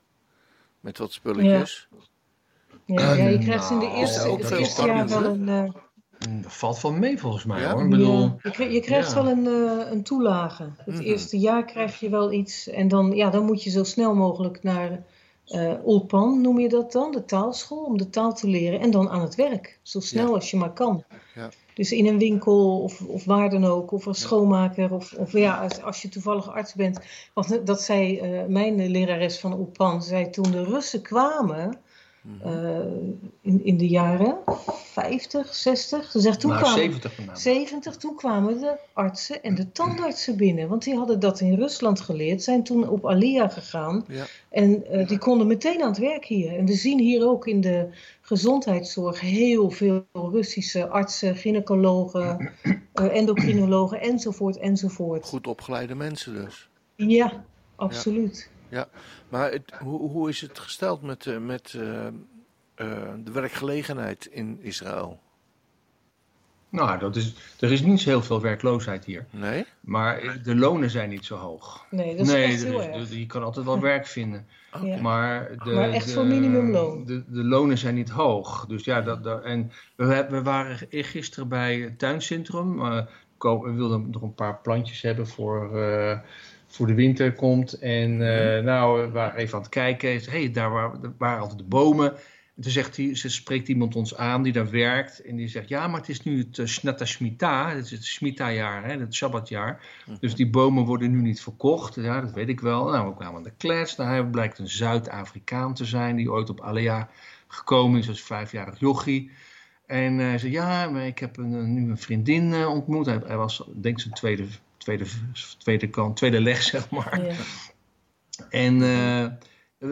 [0.79, 1.87] Met wat spulletjes.
[2.85, 5.73] Ja, ja, je krijgt in de Nou, eerste, ook het eerste jaar wel een...
[6.19, 7.71] eh, Dat valt wel mee volgens mij Ja?
[7.73, 7.83] hoor.
[7.83, 9.23] Ik bedoel, Ja, je, kri- je krijgt ja.
[9.23, 10.69] wel een, eh, een toelage.
[10.77, 11.03] Het Mhm.
[11.03, 14.63] eerste jaar krijg je wel iets en dan, ja, dan moet je zo snel mogelijk
[14.63, 15.03] naar
[15.47, 18.79] uh, Ulpan noem je dat dan, de taalschool, om de taal te leren.
[18.79, 21.03] En dan aan het werk, zo snel als je maar kan.
[21.35, 21.49] Ja.
[21.73, 25.61] Dus in een winkel of, of waar dan ook, of als schoonmaker, of, of ja,
[25.61, 26.99] als, als je toevallig arts bent.
[27.33, 31.77] Want dat zei uh, mijn lerares van Ulpan, zei toen de Russen kwamen,
[32.45, 32.79] uh,
[33.41, 36.11] in, in de jaren 50, 60.
[36.11, 37.39] Ze zegt, toen nou, kwamen, 70 met name.
[37.39, 40.67] 70, toen kwamen de artsen en de tandartsen binnen.
[40.67, 44.05] Want die hadden dat in Rusland geleerd, zijn toen op Alia gegaan.
[44.07, 44.25] Ja.
[44.49, 46.57] En uh, die konden meteen aan het werk hier.
[46.57, 47.87] En we zien hier ook in de
[48.21, 55.25] gezondheidszorg heel veel Russische artsen, gynaecologen, uh, endocrinologen enzovoort enzovoort.
[55.25, 56.69] Goed opgeleide mensen dus.
[56.95, 57.43] Ja,
[57.75, 58.49] absoluut.
[58.51, 58.58] Ja,
[59.29, 62.09] maar het, hoe, hoe is het gesteld met, uh, met uh, uh,
[63.23, 65.19] de werkgelegenheid in Israël?
[66.69, 69.25] Nou, dat is, er is niet zo heel veel werkloosheid hier.
[69.29, 69.65] Nee?
[69.79, 71.85] Maar de lonen zijn niet zo hoog.
[71.89, 73.13] Nee, dat is nee, echt heel erg.
[73.13, 74.47] je kan altijd wel werk vinden.
[74.83, 75.01] Ja.
[75.01, 77.05] Maar, de, Maar echt de, voor minimumloon.
[77.05, 78.65] De, de lonen zijn niet hoog.
[78.65, 82.79] Dus ja, dat, dat, en we, we waren gisteren bij het tuincentrum.
[82.79, 83.05] Uh,
[83.39, 86.19] we wilden nog een paar plantjes hebben voor, uh,
[86.69, 87.73] voor de winter komt.
[87.73, 90.21] En uh, nou, we waren even aan het kijken.
[90.29, 90.71] hey, daar
[91.17, 92.13] waren, altijd de bomen.
[92.55, 95.21] En toen zegt hij, ze spreekt iemand ons aan die daar werkt.
[95.21, 97.69] En die zegt, ja, maar het is nu het uh, Shmita.
[97.69, 99.85] Het is het Shmita-jaar, het Shabbatjaar.
[100.05, 100.17] Mhm.
[100.19, 101.95] Dus die bomen worden nu niet verkocht.
[101.95, 102.89] Ja, dat weet ik wel.
[102.89, 103.95] Nou, we kwamen aan de klets.
[103.95, 107.09] Nou, hij blijkt een Zuid-Afrikaan te zijn die ooit op Alea
[107.47, 109.31] gekomen is als vijfjarig jochie.
[109.85, 113.05] En hij zei, ja, maar ik heb een, nu een vriendin ontmoet.
[113.05, 114.45] Hij, hij was, denk ik, zijn tweede,
[114.89, 115.05] tweede,
[115.57, 117.25] tweede kant, tweede leg, zeg maar.
[117.25, 117.35] Ja.
[118.49, 119.25] En uh,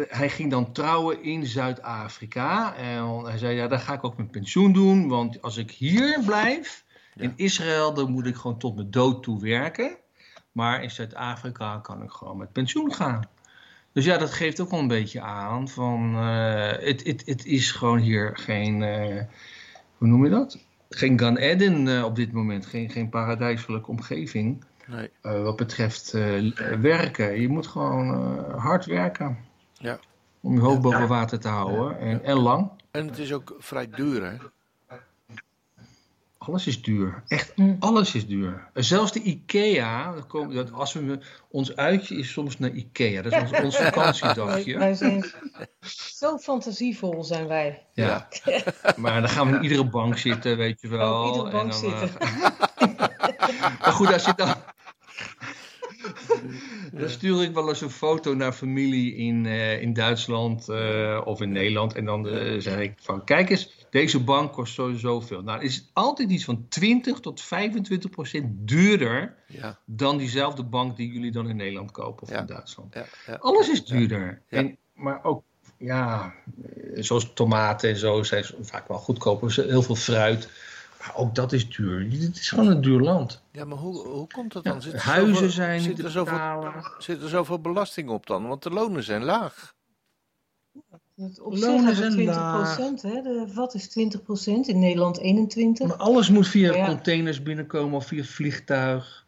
[0.08, 2.76] hij ging dan trouwen in Zuid-Afrika.
[2.76, 5.08] En hij zei, ja, daar ga ik ook mijn pensioen doen.
[5.08, 6.84] Want als ik hier blijf,
[7.14, 7.24] ja.
[7.24, 9.98] in Israël, dan moet ik gewoon tot mijn dood toe werken.
[10.52, 13.30] Maar in Zuid-Afrika kan ik gewoon met pensioen gaan.
[13.94, 18.38] Dus ja, dat geeft ook wel een beetje aan van, het uh, is gewoon hier
[18.38, 19.22] geen, uh,
[19.98, 20.60] hoe noem je dat?
[20.90, 24.64] Geen Gan Eden uh, op dit moment, geen, geen paradijselijke omgeving.
[24.88, 25.10] Nee.
[25.24, 27.42] Uh, wat betreft uh, werken.
[27.42, 29.38] Je moet gewoon uh, hard werken.
[29.74, 30.00] Ja.
[30.42, 32.00] Om je hoofd boven water te houden.
[32.00, 32.72] En, en lang.
[32.92, 34.36] En het is ook vrij duur, hè?
[36.38, 37.24] Alles is duur.
[37.28, 38.68] Echt, alles is duur.
[38.74, 41.20] Zelfs de IKEA, dat als we,
[41.50, 43.22] ons uitje is soms naar IKEA.
[43.22, 44.78] Dat is ons, ons vakantiedagje.
[44.78, 45.26] Wij zijn
[46.18, 47.86] zo fantasievol zijn wij.
[47.94, 48.28] Ja.
[48.96, 51.14] maar dan gaan we in iedere bank zitten, weet je wel.
[51.14, 52.10] Oh, iedere bank en dan, zitten.
[53.82, 54.56] maar goed, als je dan...
[56.94, 61.42] Dan stuur ik wel eens een foto naar familie in, uh, in Duitsland uh, of
[61.42, 61.96] in Nederland.
[61.96, 65.42] En dan uh, zeg ik van, kijk eens, deze bank kost sowieso veel.
[65.42, 69.80] Nou, is het altijd iets van 20 tot 25 procent duurder ja.
[69.86, 72.40] dan diezelfde bank die jullie dan in Nederland kopen of ja.
[72.40, 72.94] in Duitsland.
[72.94, 73.36] Ja.
[73.40, 74.42] Alles is duurder.
[74.50, 75.44] En, maar ook,
[75.78, 76.34] ja,
[76.94, 79.66] zoals tomaten en zo zijn vaak wel goedkoper.
[79.68, 80.50] Heel veel fruit.
[81.16, 82.08] Ook dat is duur.
[82.12, 83.42] Het is gewoon een duur land.
[83.52, 84.74] Ja, maar hoe, hoe komt dat dan?
[84.74, 86.40] Ja, zit er huizen zoveel, zijn zit er, zoveel,
[86.98, 88.48] zit er zoveel belasting op dan?
[88.48, 89.76] Want de lonen zijn laag.
[91.42, 92.54] Op Lonen zijn we 20 laag.
[92.54, 93.22] procent, hè?
[93.22, 95.88] De vat is 20 procent, in Nederland 21.
[95.88, 96.86] Maar alles moet via Ja.
[96.88, 99.26] containers binnenkomen of via vliegtuig.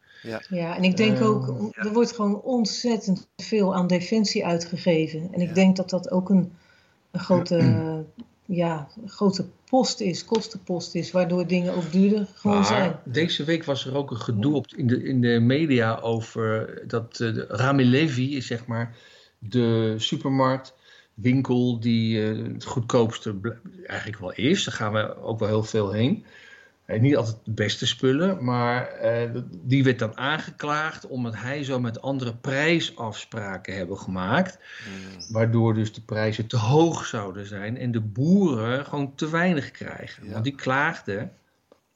[0.49, 5.27] Ja, en ik denk Eh, ook, er wordt gewoon ontzettend veel aan defensie uitgegeven.
[5.33, 5.53] En ik Ja.
[5.53, 6.51] denk dat dat ook een,
[7.11, 7.57] een grote,
[8.49, 12.99] ja, een grote post is, kostenpost is, waardoor dingen ook duurder gewoon zijn.
[13.05, 17.19] Deze week was er ook een gedoe op, in, de, in de media over dat
[17.21, 18.95] uh, Rami is zeg maar
[19.39, 23.35] de supermarktwinkel die uh, het goedkoopste
[23.85, 24.63] eigenlijk wel is.
[24.63, 26.25] Daar gaan we ook wel heel veel heen.
[26.89, 28.89] Uh, niet altijd de beste spullen, maar
[29.51, 34.59] die werd dan aangeklaagd omdat hij zo met andere prijsafspraken hebben gemaakt.
[34.83, 35.33] Hmm.
[35.33, 40.25] Waardoor dus de prijzen te hoog zouden zijn en de boeren gewoon te weinig krijgen.
[40.25, 40.31] Ja.
[40.31, 41.31] Want die klaagden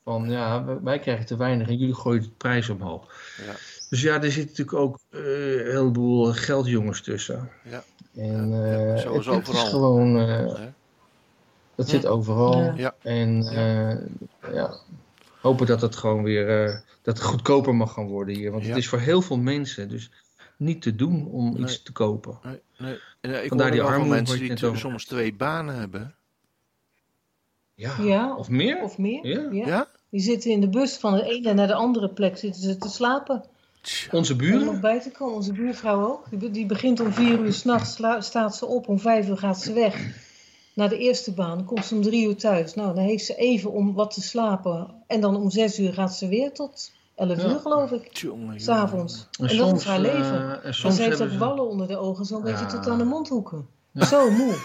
[0.03, 3.13] van ja, wij krijgen te weinig en jullie gooien de prijs omhoog.
[3.45, 3.53] Ja.
[3.89, 5.19] Dus ja, er zit natuurlijk ook uh,
[5.65, 7.49] een heleboel geldjongens tussen.
[7.63, 7.83] Ja.
[8.15, 10.15] En Ja, ja, uh, zoals het, is gewoon?
[11.75, 12.73] Dat zit overal.
[12.75, 12.95] Ja.
[13.01, 13.43] En
[14.53, 14.77] ja,
[15.41, 18.51] hopen dat het gewoon weer, uh, dat het goedkoper mag gaan worden hier.
[18.51, 18.69] Want Ja.
[18.69, 20.11] het is voor heel veel mensen dus
[20.57, 21.61] niet te doen om Nee.
[21.61, 22.39] iets te kopen.
[22.43, 22.99] Nee, nee.
[23.21, 26.15] En, eh, ik Vandaar die armoede mensen die soms twee banen hebben.
[27.75, 27.95] Ja.
[28.01, 28.81] Ja, Of meer?
[28.83, 29.25] Of meer.
[29.53, 29.65] Ja.
[29.65, 29.87] Ja?
[30.09, 32.89] Die zitten in de bus van de ene naar de andere plek zitten ze te
[32.89, 33.43] slapen.
[33.81, 34.07] Tja.
[34.11, 34.65] Onze Om buren?
[34.65, 35.35] nog bij te komen.
[35.35, 36.53] Onze buurvrouw ook.
[36.53, 38.87] Die begint om vier uur s'nachts, staat ze op.
[38.87, 39.95] Om vijf uur gaat ze weg.
[40.73, 41.65] Naar de eerste baan.
[41.65, 42.73] Komt ze om drie uur thuis.
[42.73, 45.03] Nou, dan heeft ze even om wat te slapen.
[45.07, 47.47] En dan om zes uur gaat ze weer tot elf Ja.
[47.49, 48.11] uur, geloof ik.
[48.13, 48.59] Tjonge, jonge.
[48.59, 49.27] S'avonds.
[49.39, 50.21] En En dat soms, is haar leven.
[50.23, 52.71] eh, en Maar soms ze heeft ook ze- wallen onder de ogen, zo'n beetje Ja.
[52.71, 53.67] tot aan de mondhoeken.
[53.93, 54.55] Zo moe.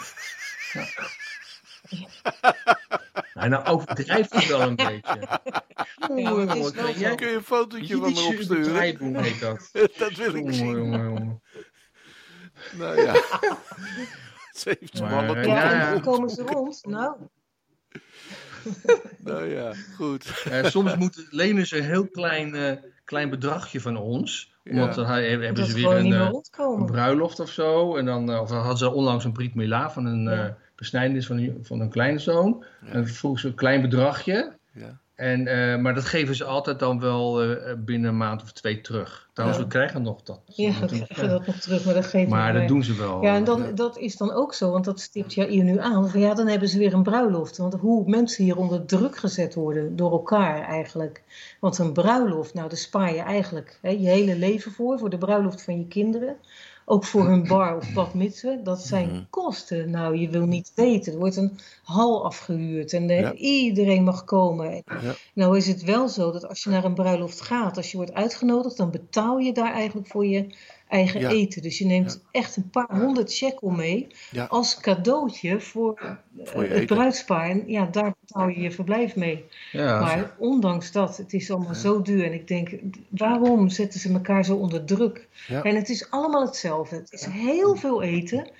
[3.35, 5.01] Nou, nou overdrijft hij wel een beetje.
[6.16, 7.14] Ja, het is wel Jij- zo.
[7.14, 9.38] Kun je een fotootje van me opsturen?
[9.40, 9.71] dat.
[9.99, 10.66] dat wil ik zien.
[10.77, 11.42] jongen, jongen.
[12.79, 13.12] Nou ja.
[14.61, 16.81] Ze heeft Maar, mannen eh, Ja, hoe komen ze rond?
[16.87, 17.14] Nou,
[19.25, 20.42] Nou ja, goed.
[20.51, 22.73] Eh, soms moet, lenen ze een heel klein, eh,
[23.05, 24.57] klein bedragje van ons.
[24.64, 25.21] Omdat Ja.
[25.21, 26.12] hebben dat ze weer een,
[26.59, 27.97] een bruiloft of zo.
[27.97, 30.47] En dan, of dan hadden ze onlangs een Brit Mila van een Ja.
[30.47, 32.64] eh besnijdenis van een, van een kleine zoon.
[32.81, 32.87] Ja.
[32.88, 34.57] En dan vroegen ze een klein bedragje.
[34.73, 35.01] Ja.
[35.18, 38.81] En, eh, maar dat geven ze altijd dan wel eh, binnen een maand of twee
[38.81, 39.28] terug.
[39.33, 39.66] Trouwens, Ja.
[39.66, 40.40] we krijgen nog dat.
[40.46, 43.22] Ja, we krijgen dat nog terug, maar dat geeft Maar dat doen ze wel.
[43.22, 43.70] Ja, en dan, Ja.
[43.72, 46.09] dat is dan ook zo, want dat stipt Jair nu aan.
[46.11, 47.57] Van ja, dan hebben ze weer een bruiloft.
[47.57, 51.22] Want hoe mensen hier onder druk gezet worden door elkaar eigenlijk.
[51.61, 54.98] Want een bruiloft, nou, daar spaar je eigenlijk hè, je hele leven voor.
[54.98, 56.37] Voor de bruiloft van je kinderen.
[56.90, 58.64] Ook voor hun bar of bad mitzvah.
[58.64, 59.22] Dat zijn Mhm.
[59.31, 59.90] kosten.
[59.90, 61.12] Nou, je wil niet weten.
[61.12, 63.35] Er wordt een hal afgehuurd en Ja.
[63.35, 64.70] iedereen mag komen.
[65.03, 65.14] Ja.
[65.35, 68.14] Nou is het wel zo dat als je naar een bruiloft gaat, als je wordt
[68.14, 70.55] uitgenodigd, dan betaal je daar eigenlijk voor je
[70.88, 71.31] eigen Ja.
[71.31, 71.62] eten.
[71.62, 74.44] Dus je neemt echt een paar honderd shekel mee Ja.
[74.44, 76.11] als cadeautje voor, eh,
[76.44, 76.87] Voor het eten.
[76.96, 77.51] bruidspaar.
[77.51, 79.44] En ja, daar betaal je je verblijf mee.
[79.72, 82.24] Ja, maar ondanks dat, het is allemaal zo duur.
[82.24, 82.70] En ik denk,
[83.09, 85.29] waarom zetten ze elkaar zo onder druk?
[85.48, 85.62] Ja.
[85.62, 86.96] En het is allemaal hetzelfde.
[86.96, 88.51] Het is heel veel eten.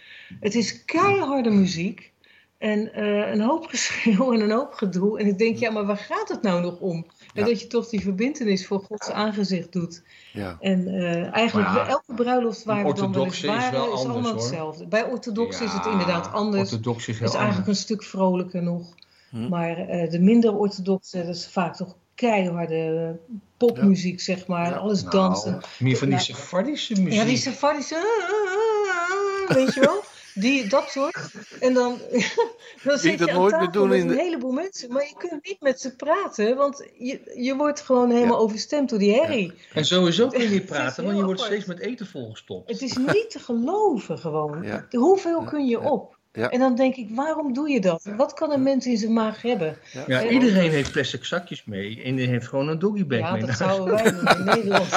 [0.41, 2.12] Het is keiharde muziek.
[2.59, 5.19] En eh, een hoop geschreeuw en een hoop gedoe.
[5.19, 7.07] En ik denk, ja, maar waar gaat het nou nog om?
[7.35, 7.49] En Ja.
[7.51, 10.03] dat je toch die verbintenis voor Gods aangezicht doet.
[10.33, 10.57] Ja.
[10.61, 13.85] En eh, eigenlijk bij elke bruiloft waar we dan wel eens orthodoxe is waren, wel
[13.85, 14.41] is, anders, allemaal hoor.
[14.41, 14.87] hetzelfde.
[14.87, 16.62] Bij orthodox is het inderdaad anders.
[16.73, 17.79] Orthodox is Het heel is eigenlijk anders.
[17.79, 18.95] een stuk vrolijker nog.
[19.31, 19.49] Hm.
[19.49, 23.17] Maar eh, de minder orthodoxe, dat is vaak toch keiharde
[23.57, 24.71] popmuziek, zeg maar.
[24.71, 24.77] Ja.
[24.77, 25.61] Alles Nou, dansen.
[25.79, 26.23] meer van die Ja.
[26.23, 27.12] Sephardische muziek.
[27.21, 30.03] Ja, die Sephardische, ah, ah, ah, weet je wel?
[30.40, 31.31] Die, dat soort.
[31.61, 31.98] En dan,
[32.85, 34.92] dan zit dat je aan nooit meer tafel doen met in een de- heleboel mensen.
[34.92, 38.98] Maar je kunt niet met ze praten, want je, je wordt gewoon helemaal overstemd door
[38.98, 39.53] die herrie.
[39.72, 41.55] En sowieso kun je niet praten, want je wordt apart.
[41.62, 42.70] steeds met eten volgestopt.
[42.70, 44.62] Het is niet te geloven gewoon.
[44.62, 44.87] Ja.
[44.90, 45.90] Hoeveel kun je Ja.
[45.90, 46.16] op?
[46.33, 46.51] Ja.
[46.51, 48.09] En dan denk ik, waarom doe je dat?
[48.16, 49.77] Wat kan een mens in zijn maag hebben?
[49.92, 50.05] Ja.
[50.07, 53.40] Ja, En- iedereen heeft plastic zakjes mee en die heeft gewoon een doggybag Ja, mee.
[53.46, 53.77] dat naar huis.
[53.77, 54.90] zouden wij doen in Nederland.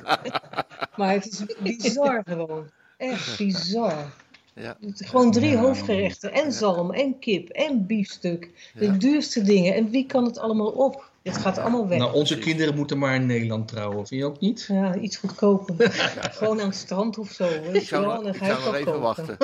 [0.96, 1.44] maar het is
[1.76, 2.70] bizar gewoon.
[2.96, 4.12] Echt bizar.
[4.54, 4.76] Ja.
[4.94, 5.60] Gewoon drie Ja.
[5.60, 6.32] hoofdgerechten.
[6.32, 8.70] En zalm, en kip, en biefstuk.
[8.74, 8.80] Ja.
[8.80, 9.74] De duurste dingen.
[9.74, 11.08] En wie kan het allemaal op?
[11.22, 11.98] Het gaat allemaal weg.
[11.98, 14.64] Nou, onze kinderen moeten maar in Nederland trouwen, vind je ook niet?
[14.68, 15.90] Ja, iets goedkoper.
[16.38, 17.48] Gewoon aan het strand of zo.
[17.48, 18.26] Weet Ik zou, wel.
[18.28, 19.00] ik zou nog even kopen.
[19.00, 19.36] wachten.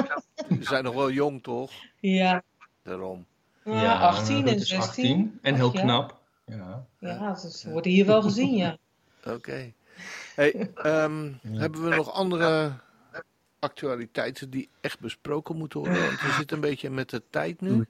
[0.49, 1.71] Ze zijn nog wel jong, toch?
[2.01, 2.43] Ja,
[2.83, 3.25] Daarom.
[3.65, 4.81] ja, 18 Ruud en is 16.
[5.05, 5.81] 18 en heel Ja.
[5.81, 6.21] knap.
[6.47, 6.87] Ja.
[7.01, 8.77] Ja, ze worden hier wel gezien, ja.
[9.35, 9.73] Oké.
[10.35, 12.73] Hey, ehm, Hebben we nog andere
[13.59, 16.07] actualiteiten die echt besproken moeten worden?
[16.07, 17.87] Want we zitten een beetje met de tijd nu.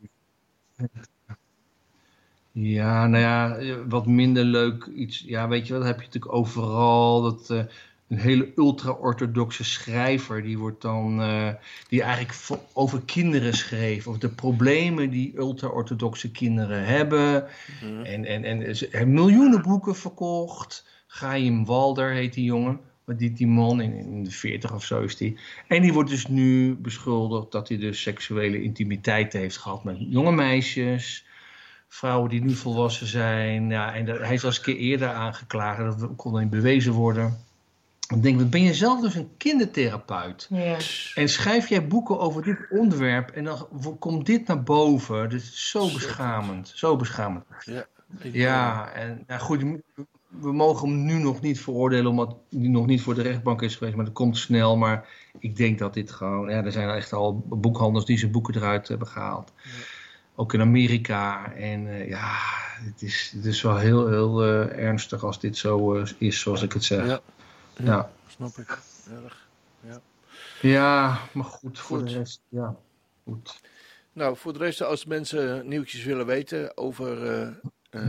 [2.52, 5.20] Ja, nou ja, wat minder leuk iets.
[5.20, 7.22] Ja, weet je wat, heb je natuurlijk overal.
[7.22, 7.64] Dat, eh,
[8.08, 11.48] een hele ultra-orthodoxe schrijver, die wordt dan, eh,
[11.88, 14.06] die eigenlijk over kinderen schreef.
[14.06, 17.46] Over de problemen die ultra-orthodoxe kinderen hebben.
[17.82, 18.02] Mhm.
[18.02, 20.86] En, en, en ze hebben miljoenen boeken verkocht.
[21.06, 22.80] Chaim Walder heet die jongen.
[23.14, 25.38] Die, die man in, in de 40 of zo is die.
[25.68, 30.32] En die wordt dus nu beschuldigd dat hij dus seksuele intimiteit heeft gehad met jonge
[30.32, 31.26] meisjes.
[31.88, 33.68] Vrouwen die nu volwassen zijn.
[33.68, 35.78] Ja, en dat- hij is al eens een keer eerder aangeklaagd.
[36.00, 37.38] Dat kon dan niet bewezen worden.
[38.08, 40.46] Dan denk ik, wat ben je zelf dus een kindertherapeut?
[40.50, 40.76] ja.
[41.14, 45.28] En schrijf jij boeken over dit onderwerp en dan komt dit naar boven.
[45.28, 46.72] Dit is zo beschamend.
[46.74, 47.44] Zo beschamend.
[47.64, 47.86] Ja.
[48.20, 49.62] Ik, Ja, en nou goed,
[50.28, 53.76] we mogen hem nu nog niet veroordelen omdat hij nog niet voor de rechtbank is
[53.76, 54.76] geweest, maar dat komt snel.
[54.76, 55.08] Maar
[55.38, 58.88] ik denk dat dit gewoon, ja, er zijn echt al boekhandels die zijn boeken eruit
[58.88, 59.52] hebben gehaald.
[60.34, 61.52] Ook in Amerika.
[61.52, 62.32] En eh, ja,
[62.84, 66.62] het is, het is wel heel, heel eh, ernstig als dit zo eh, is, zoals
[66.62, 67.06] ik het zeg.
[67.06, 67.20] Ja.
[67.76, 68.78] Ja, Snap ik.
[69.24, 69.48] Erg.
[70.60, 72.08] ja maar goed, voor Goed.
[72.08, 72.76] de rest, ja.
[73.24, 73.60] Goed.
[74.12, 77.26] Nou, voor de rest, als mensen nieuwtjes willen weten over,
[77.90, 78.02] eh,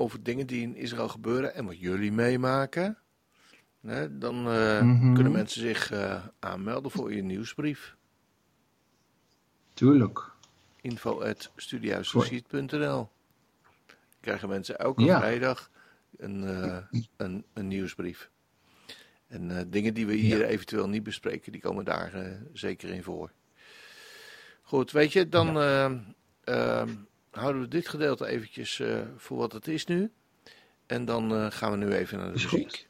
[0.00, 2.98] over dingen die in Israël gebeuren en wat jullie meemaken,
[3.80, 5.14] hè, dan eh, Mhm.
[5.14, 7.96] kunnen mensen zich eh, aanmelden voor je nieuwsbrief.
[9.74, 10.30] Tuurlijk.
[10.80, 13.08] info.studiehuissociet.nl
[14.20, 15.18] Krijgen mensen elke Ja.
[15.18, 15.70] vrijdag
[16.16, 16.76] een, eh,
[17.16, 18.30] een, een nieuwsbrief.
[19.26, 20.44] En dingen die we hier Ja.
[20.46, 23.30] eventueel niet bespreken, die komen daar zeker in voor.
[24.62, 25.90] Goed, weet je, dan eh,
[26.44, 26.88] eh,
[27.30, 30.12] houden we dit gedeelte eventjes eh, voor wat het is nu.
[30.86, 32.88] En dan eh, gaan we nu even naar de muziek.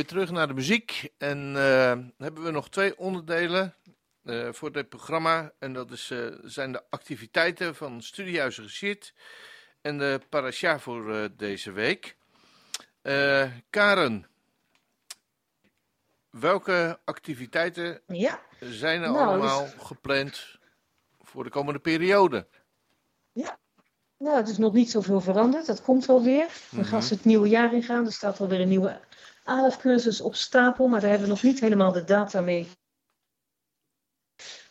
[0.00, 1.12] Weer terug naar de muziek.
[1.18, 3.74] En eh, hebben we nog twee onderdelen
[4.24, 5.52] eh, voor dit programma.
[5.58, 9.14] En dat is, eh, zijn de activiteiten van Studiehuis Geschied
[9.80, 12.16] en de parasha voor deze week.
[13.70, 14.26] Karen,
[16.30, 20.58] welke activiteiten Ja, zijn er Nou, allemaal gepland
[21.22, 22.46] voor de komende periode?
[24.20, 25.66] nou, het is nog niet zoveel veranderd.
[25.66, 26.46] Dat komt wel weer.
[26.70, 28.06] Dan gaan ze het nieuwe jaar ingaan.
[28.06, 29.00] Er staat alweer een nieuwe
[29.44, 30.88] ALF-cursus op stapel.
[30.88, 32.68] Maar daar hebben we nog niet helemaal de data mee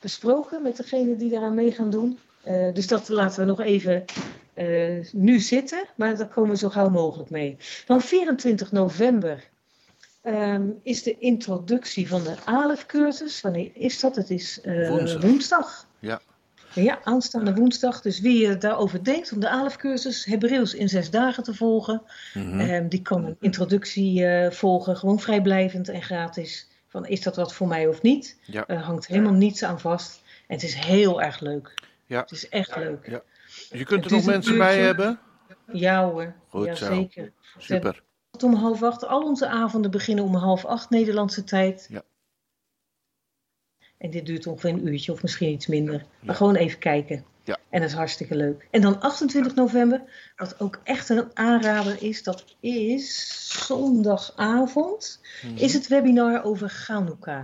[0.01, 2.19] besproken met degene die daaraan mee gaan doen.
[2.43, 4.05] Eh, dus dat laten we nog even
[4.53, 5.85] eh, nu zitten.
[5.95, 7.57] Maar daar komen we zo gauw mogelijk mee.
[7.85, 9.49] Dan 24 november
[10.21, 13.41] ehm, is de introductie van de ALF-cursus.
[13.41, 14.15] Wanneer is dat?
[14.15, 15.21] Het is eh, Woensdag.
[15.21, 15.87] woensdag.
[15.99, 16.21] Ja.
[16.73, 18.01] Ja, aanstaande woensdag.
[18.01, 22.01] Dus wie eh, daarover denkt om de ALF-cursus Hebreeuws in zes dagen te volgen,
[22.33, 22.59] Mhm.
[22.59, 26.67] ehm, die kan een introductie eh, volgen, gewoon vrijblijvend en gratis.
[26.87, 28.37] Van is dat wat voor mij of niet?
[28.45, 28.63] Ja.
[28.67, 30.21] Er hangt helemaal niets aan vast.
[30.47, 31.73] En het is heel erg leuk.
[32.05, 32.19] Ja.
[32.21, 33.07] Het is echt leuk.
[33.09, 33.21] Ja.
[33.71, 35.19] Je kunt er nog mensen bij hebben?
[35.71, 36.93] Ja hoor, Goed ja, zo.
[36.93, 37.31] zeker.
[37.57, 38.03] Super.
[38.43, 39.05] Om half acht.
[39.07, 41.87] Al onze avonden beginnen om half acht Nederlandse tijd.
[41.89, 42.01] Ja.
[43.99, 45.93] En dit duurt ongeveer een uurtje of misschien iets minder.
[45.95, 46.05] Ja.
[46.21, 47.23] Maar gewoon even kijken.
[47.43, 47.57] Ja.
[47.69, 48.67] En dat is hartstikke leuk.
[48.71, 50.01] En dan 28 november,
[50.35, 53.37] wat ook echt een aanrader is, dat is
[53.67, 55.57] zondagavond, Mhm.
[55.57, 57.37] is het webinar over Hanukkah.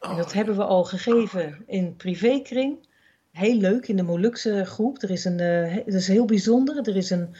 [0.00, 2.86] En Oh, dat hebben we al gegeven in privékring.
[3.30, 5.02] Heel leuk in de Molukse groep.
[5.02, 6.88] Er is een, eh, dat is heel bijzonder.
[6.88, 7.34] Er is een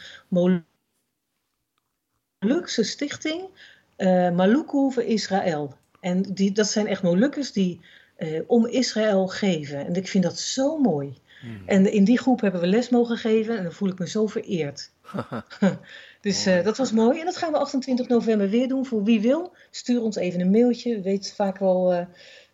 [2.39, 3.49] Molukse stichting,
[3.95, 5.73] eh Maluku voor Israël.
[5.99, 7.79] En die, dat zijn echt Molukkers die
[8.15, 9.85] eh, om Israël geven.
[9.85, 11.17] En ik vind dat zo mooi.
[11.41, 11.53] Mhm.
[11.65, 14.27] En in die groep hebben we les mogen geven en dan voel ik me zo
[14.27, 14.91] vereerd.
[16.21, 17.19] dus eh, dat was mooi.
[17.19, 18.85] En dat gaan we 28 november weer doen.
[18.85, 21.01] Voor wie wil, stuur ons even een mailtje.
[21.01, 22.05] Weet vaak wel eh,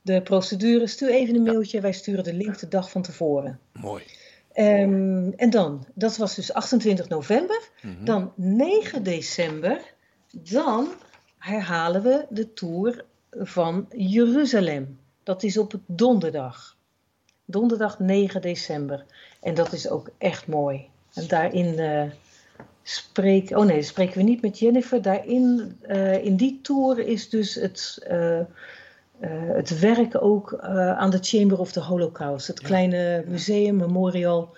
[0.02, 0.88] de procedure.
[0.88, 1.82] Stuur even een mailtje.
[1.82, 3.60] Wij sturen de link de dag van tevoren.
[3.74, 4.04] Mooi.
[4.54, 7.70] Ehm, en dan, dat was dus 28 november.
[7.82, 8.06] Mhm.
[8.06, 9.82] Dan 9 december,
[10.32, 10.88] dan
[11.38, 15.00] herhalen we de tour van Jeruzalem.
[15.32, 16.78] Dat is op donderdag.
[17.46, 19.06] Donderdag 9 december.
[19.42, 20.88] En dat is ook echt mooi.
[21.14, 22.04] En daarin eh
[22.84, 25.02] spreken, oh nee, spreken we niet met Jennifer.
[25.02, 28.40] Daarin, eh, in die tour is dus het, eh,
[29.54, 30.60] het werk ook
[30.96, 32.48] aan de Chamber of the Holocaust.
[32.48, 34.56] Het kleine museum, memorial.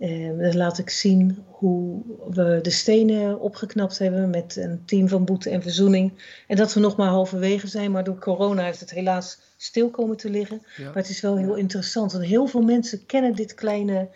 [0.00, 5.24] Eh, daar laat ik zien hoe we de stenen opgeknapt hebben met een team van
[5.24, 6.12] boete en verzoening.
[6.46, 10.16] En dat we nog maar halverwege zijn, maar door corona heeft het helaas stil komen
[10.16, 10.62] te liggen.
[10.76, 10.84] Ja.
[10.84, 12.14] Maar het is wel heel interessant.
[12.14, 14.08] En heel veel mensen kennen dit kleine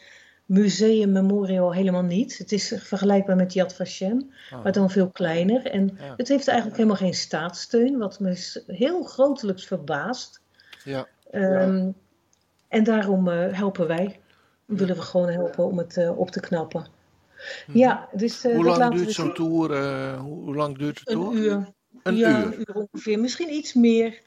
[0.46, 2.38] museum memorial helemaal niet.
[2.38, 4.62] Het is vergelijkbaar met Yad Vashem, Ah.
[4.62, 5.66] maar dan veel kleiner.
[5.66, 6.14] En Ja.
[6.16, 10.40] het heeft eigenlijk helemaal geen staatssteun, wat me heel grotelijks verbaast.
[10.84, 11.06] Ja.
[11.30, 11.90] Ehm,
[12.68, 14.18] En daarom eh, helpen wij.
[14.66, 16.86] Willen we gewoon helpen om het eh, op te knappen.
[17.72, 18.64] Ja, dus eh, Mhm.
[18.66, 19.72] Hoe lang duurt zo'n tour?
[19.72, 21.30] eh, hoe, lang duurt de tour?
[21.30, 21.72] Een uur.
[22.02, 22.44] Een ja, uur.
[22.46, 23.18] een uur ongeveer.
[23.18, 24.20] Misschien iets meer.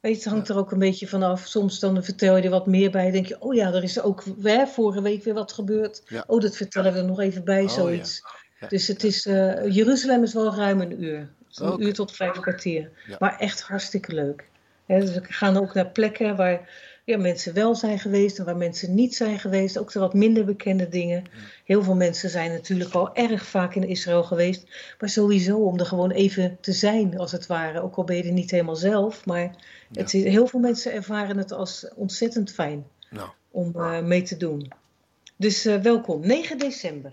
[0.00, 1.46] Weet het hangt er ook een beetje vanaf.
[1.46, 3.10] Soms dan vertel je er wat meer bij.
[3.10, 6.02] denk je, oh ja, er is ook hè, vorige week weer wat gebeurd.
[6.06, 6.24] Ja.
[6.26, 8.22] Oh, dat vertellen we er nog even bij, Oh, zoiets.
[8.60, 8.66] Ja.
[8.68, 9.24] Dus het is,
[9.68, 11.28] Jeruzalem is wel ruim een uur.
[11.54, 12.90] Een uur tot vijf kwartier.
[13.18, 14.48] Maar echt hartstikke leuk.
[14.86, 16.68] Dus we gaan ook naar plekken waar
[17.08, 19.78] ja, mensen wel zijn geweest en waar mensen niet zijn geweest.
[19.78, 21.24] Ook de wat minder bekende dingen.
[21.64, 24.66] Heel veel mensen zijn natuurlijk al erg vaak in Israël geweest.
[25.00, 27.82] Maar sowieso om er gewoon even te zijn, als het ware.
[27.82, 29.26] Ook al ben je er niet helemaal zelf.
[29.26, 29.54] Maar
[29.92, 34.36] het is, heel veel mensen ervaren het als ontzettend fijn Nou, om eh, mee te
[34.36, 34.72] doen.
[35.36, 37.12] Dus eh, welkom, 9 december.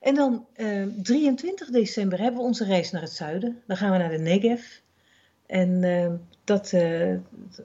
[0.00, 3.62] En dan eh, 23 december hebben we onze reis naar het zuiden.
[3.66, 4.62] Dan gaan we naar de Negev.
[5.46, 6.12] En eh,
[6.44, 7.14] dat, eh,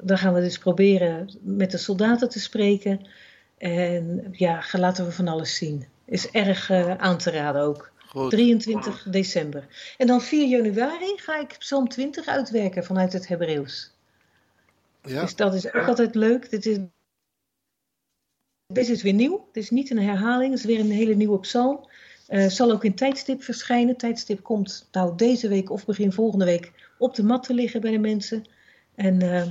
[0.02, 3.08] dan gaan we dus proberen met de soldaten te spreken.
[3.58, 5.86] En ja, laten we van alles zien.
[6.06, 7.92] Is erg uh, aan te raden ook.
[8.08, 8.32] Goed.
[8.32, 9.68] 23 december.
[9.98, 13.92] En dan 4 januari ga ik Psalm 20 uitwerken vanuit het Hebreeuws.
[15.04, 15.22] Ja.
[15.22, 16.50] Dus dat is ook altijd leuk.
[16.50, 16.78] Dit is,
[18.74, 19.46] dit is weer nieuw.
[19.48, 20.50] Het is niet een herhaling.
[20.52, 21.90] Het is weer een hele nieuwe psalm.
[22.30, 23.98] Uh, zal ook in tijdstip verschijnen.
[23.98, 27.92] Tijdstip komt nou deze week of begin volgende week op de mat te liggen bij
[27.92, 28.46] de mensen.
[28.98, 29.44] En uh,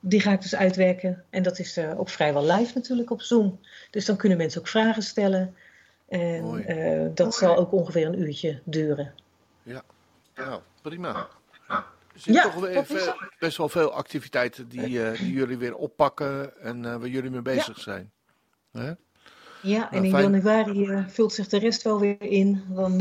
[0.00, 1.24] die ga ik dus uitwerken.
[1.30, 3.60] En dat is uh, ook vrijwel live natuurlijk op Zoom.
[3.90, 5.56] Dus dan kunnen mensen ook vragen stellen.
[6.08, 9.14] En uh, dat zal ook ongeveer een uurtje duren.
[9.62, 9.82] Ja,
[10.34, 11.28] nou, prima.
[11.68, 16.60] Er zijn ja, toch weer best wel veel activiteiten die, uh, die jullie weer oppakken
[16.60, 17.82] en waar jullie mee bezig ja.
[17.82, 18.12] zijn.
[18.72, 18.92] Hè?
[19.62, 22.62] Ja, en nou, in januari vult zich de rest wel weer in.
[22.74, 22.98] Dan,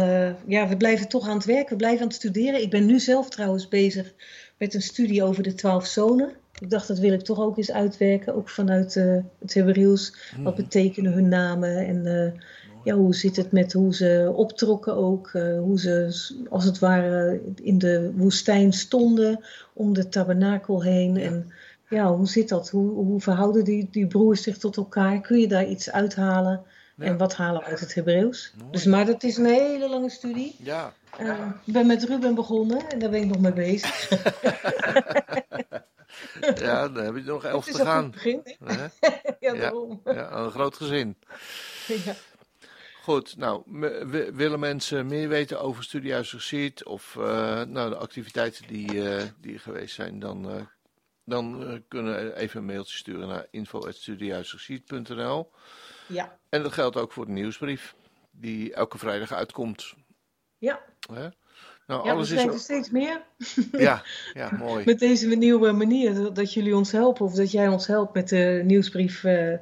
[0.48, 2.62] ja, we blijven toch aan het werk, we blijven aan het studeren.
[2.62, 4.14] Ik ben nu zelf trouwens bezig
[4.58, 6.32] met een studie over de twaalf zonen.
[6.60, 10.16] Ik dacht, dat wil ik toch ook eens uitwerken, ook vanuit uh, het Hebreeuws.
[10.38, 10.44] Mm.
[10.44, 12.34] Wat betekenen hun namen en
[12.84, 15.32] ja, hoe zit het met hoe ze optrokken ook.
[15.60, 21.16] Hoe ze als het ware in de woestijn stonden om de tabernakel heen.
[21.16, 21.22] Ja.
[21.22, 21.52] En
[21.92, 22.70] ja, hoe zit dat?
[22.70, 25.22] Hoe, hoe verhouden die, die broers zich tot elkaar?
[25.22, 26.64] Kun je daar iets uithalen?
[26.96, 27.06] Ja.
[27.06, 28.54] En wat halen we uit het Hebreeuws?
[28.72, 30.56] Dus, maar dat is een hele lange studie.
[30.60, 30.94] Ja.
[31.66, 34.10] ik ben met Ruben begonnen en daar ben ik nog mee bezig.
[36.56, 38.12] ja, dan heb je nog elf te gaan.
[38.12, 38.42] Begin,
[39.40, 40.02] ja, daarom.
[40.04, 41.18] Ja, ja, een groot gezin.
[41.88, 42.14] Ja.
[43.02, 43.64] Goed, nou,
[44.34, 47.26] willen mensen meer weten over Studiehuis Receipt of uh,
[47.64, 50.68] nou, de activiteiten die, uh, die geweest zijn, dan,
[51.26, 55.52] uh, dan kunnen even een mailtje sturen naar info.studiehuisreceipt.nl.
[56.08, 56.38] Ja.
[56.50, 57.96] En dat geldt ook voor de nieuwsbrief,
[58.32, 59.94] die elke vrijdag uitkomt.
[60.58, 60.80] Ja.
[61.14, 61.28] Hè?
[61.88, 62.64] Nou, ja, alles we is...
[62.64, 63.22] steeds meer.
[63.72, 64.04] Ja,
[64.34, 64.86] ja, mooi.
[64.86, 68.62] met deze nieuwe manier dat jullie ons helpen of dat jij ons helpt met de
[68.66, 69.58] nieuwsbrief uh,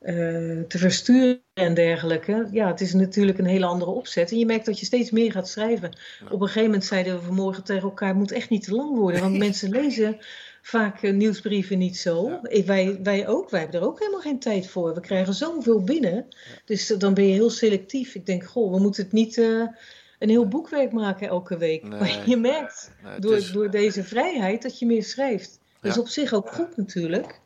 [0.00, 2.48] uh, te versturen en dergelijke.
[2.50, 4.30] Ja, het is natuurlijk een hele andere opzet.
[4.30, 5.90] En je merkt dat je steeds meer gaat schrijven.
[6.30, 8.96] Op een gegeven moment zeiden we vanmorgen tegen elkaar: het moet echt niet te lang
[8.96, 10.18] worden, want mensen lezen
[10.62, 12.28] vaak uh, nieuwsbrieven niet zo.
[12.28, 12.64] Ja.
[12.64, 14.94] Wij, wij ook, wij hebben er ook helemaal geen tijd voor.
[14.94, 16.14] We krijgen zoveel binnen.
[16.28, 16.34] Ja.
[16.64, 18.14] Dus dan ben je heel selectief.
[18.14, 21.82] Ik denk, goh, we moeten het niet een heel boekwerk maken elke week.
[21.82, 23.50] Nee, maar je merkt nee, door, is...
[23.50, 25.58] door deze vrijheid dat je meer schrijft.
[25.80, 27.40] Dat is op zich ook goed natuurlijk.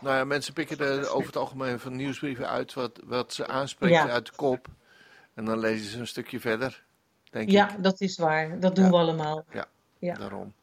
[0.00, 3.94] Nou ja, mensen pikken er over het algemeen van nieuwsbrieven uit wat, wat ze aanspreekt
[3.94, 4.08] ja.
[4.08, 4.66] uit de kop.
[5.34, 6.84] En dan lezen ze een stukje verder,
[7.30, 7.82] denk ja, ik.
[7.82, 8.60] dat is waar.
[8.60, 8.90] Dat doen ja.
[8.90, 9.44] we allemaal.
[9.52, 9.66] Ja,
[9.98, 10.54] ja, daarom.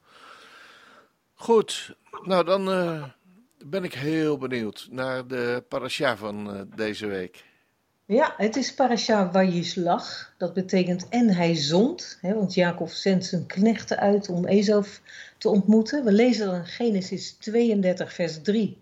[1.34, 3.04] Goed, nou dan uh,
[3.66, 7.44] ben ik heel benieuwd naar de parasha van uh, deze week.
[8.06, 10.34] Ja, het is parasha Vayislach.
[10.38, 12.18] Dat betekent en hij zond.
[12.22, 15.02] Hè, want Jacob zendt zijn knechten uit om Ezaf
[15.38, 16.04] te ontmoeten.
[16.04, 18.82] We lezen dan Genesis 32 vers 3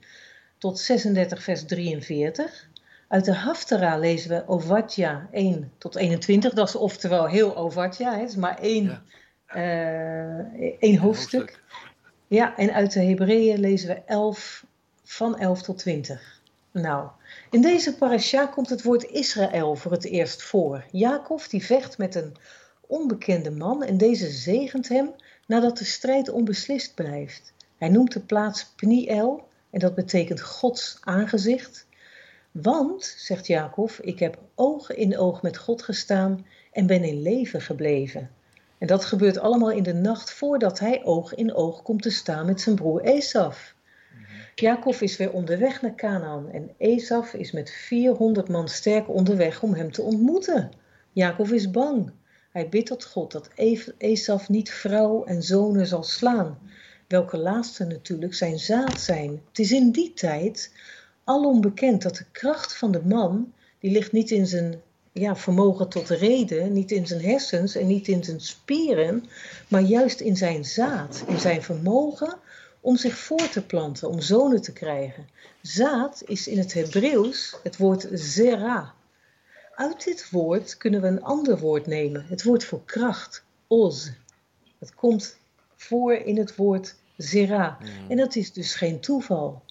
[0.63, 2.69] tot 36 vers 43.
[3.07, 6.53] Uit de Haftara lezen we Ovadja 1 tot 21.
[6.53, 8.19] Dat is oftewel heel Ovadja.
[8.19, 9.03] Het is maar één,
[9.47, 9.55] ja.
[9.55, 11.61] uh, één hoofdstuk.
[12.27, 14.65] Ja, en uit de Hebreeën lezen we 11
[15.03, 16.41] van 11 tot 20.
[16.71, 17.09] Nou,
[17.49, 20.85] in deze parasha komt het woord Israël voor het eerst voor.
[20.91, 22.35] Jacob die vecht met een
[22.87, 25.09] onbekende man en deze zegent hem
[25.47, 27.53] nadat de strijd onbeslist blijft.
[27.77, 31.87] Hij noemt de plaats Pniel en dat betekent Gods aangezicht.
[32.51, 37.61] Want, zegt Jacob, ik heb oog in oog met God gestaan en ben in leven
[37.61, 38.29] gebleven.
[38.77, 42.45] En dat gebeurt allemaal in de nacht voordat hij oog in oog komt te staan
[42.45, 43.75] met zijn broer Esaf.
[44.55, 49.73] Jacob is weer onderweg naar Canaan en Esaf is met 400 man sterk onderweg om
[49.73, 50.71] hem te ontmoeten.
[51.11, 52.11] Jacob is bang.
[52.51, 53.49] Hij bidt tot God dat
[53.97, 56.57] Esaf niet vrouw en zonen zal slaan,
[57.13, 59.41] welke laatste natuurlijk zijn zaad zijn.
[59.47, 60.71] Het is in die tijd
[61.23, 65.89] alom bekend dat de kracht van de man, die ligt niet in zijn ja, vermogen
[65.89, 69.25] tot reden, niet in zijn hersens en niet in zijn spieren,
[69.67, 72.37] maar juist in zijn zaad, in zijn vermogen
[72.81, 75.27] om zich voor te planten, om zonen te krijgen.
[75.61, 78.93] Zaad is in het Hebreeuws het woord zera.
[79.75, 84.09] Uit dit woord kunnen we een ander woord nemen, het woord voor kracht, oz.
[84.79, 85.37] Het komt
[85.75, 87.77] voor in het woord zera
[88.09, 89.63] en dat is dus geen toeval.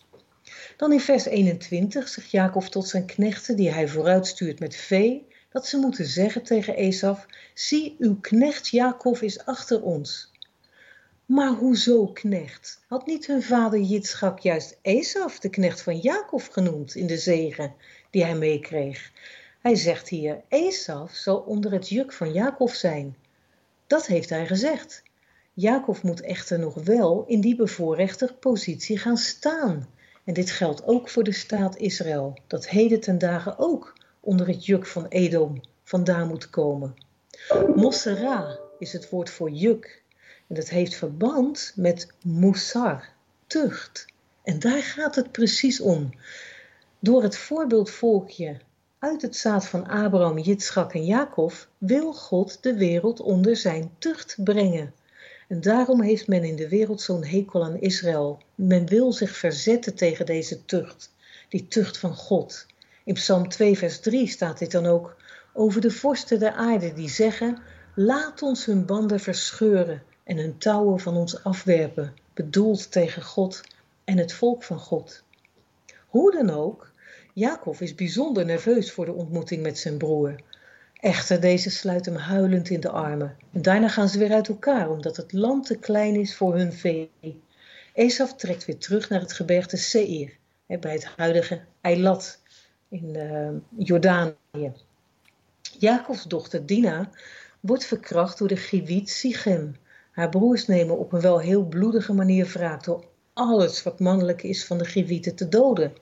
[0.77, 5.67] Dan in vers 21 zegt Jacob tot zijn knechten die hij vooruitstuurt met vee, dat
[5.67, 10.31] ze moeten zeggen tegen Esaf, zie uw knecht Jacob is achter ons.
[11.27, 12.81] Maar hoezo knecht?
[12.87, 17.75] Had niet hun vader Jitschak juist Esaf, de knecht van Jacob, genoemd in de zegen
[18.11, 19.13] die hij meekreeg?
[19.61, 23.17] Hij zegt hier, Esaf zal onder het juk van Jacob zijn.
[23.87, 25.03] Dat heeft hij gezegd.
[25.55, 29.89] Jacob moet echter nog wel in die bevoorrechte positie gaan staan.
[30.25, 34.67] En dit geldt ook voor de staat Israël, dat heden ten dagen ook onder het
[34.67, 36.95] juk van Edom vandaan moet komen.
[37.75, 40.03] Mossera is het woord voor juk.
[40.49, 43.09] En dat heeft verband met Musar,
[43.47, 44.07] tucht.
[44.45, 46.11] En daar gaat het precies om.
[46.99, 48.61] Door het voorbeeldvolkje
[48.99, 54.37] uit het zaad van Abraham, Jitschak en Jacob wil God de wereld onder zijn tucht
[54.45, 54.95] brengen.
[55.53, 58.43] En daarom heeft men in de wereld zo'n hekel aan Israël.
[58.55, 61.13] Men wil zich verzetten tegen deze tucht,
[61.49, 62.67] die tucht van God.
[63.05, 65.17] In Psalm 2, vers 3 staat dit dan ook
[65.53, 67.59] over de vorsten der aarde die zeggen:
[67.95, 73.61] Laat ons hun banden verscheuren en hun touwen van ons afwerpen, bedoeld tegen God
[74.05, 75.23] en het volk van God.
[76.07, 76.91] Hoe dan ook,
[77.33, 80.35] Jacob is bijzonder nerveus voor de ontmoeting met zijn broer.
[81.03, 83.37] Echter, deze sluit hem huilend in de armen.
[83.53, 86.73] En daarna gaan ze weer uit elkaar, omdat het land te klein is voor hun
[86.73, 87.11] vee.
[87.95, 90.37] Esaf trekt weer terug naar het gebergte Seir,
[90.67, 92.41] bij het huidige Eilat
[92.89, 94.73] in uh, Jordanië.
[95.79, 97.11] Jacobs dochter Dina
[97.61, 99.77] wordt verkracht door de Giviet Sichem.
[100.11, 104.65] Haar broers nemen op een wel heel bloedige manier wraak door alles wat mannelijk is
[104.65, 105.93] van de Givieten te doden.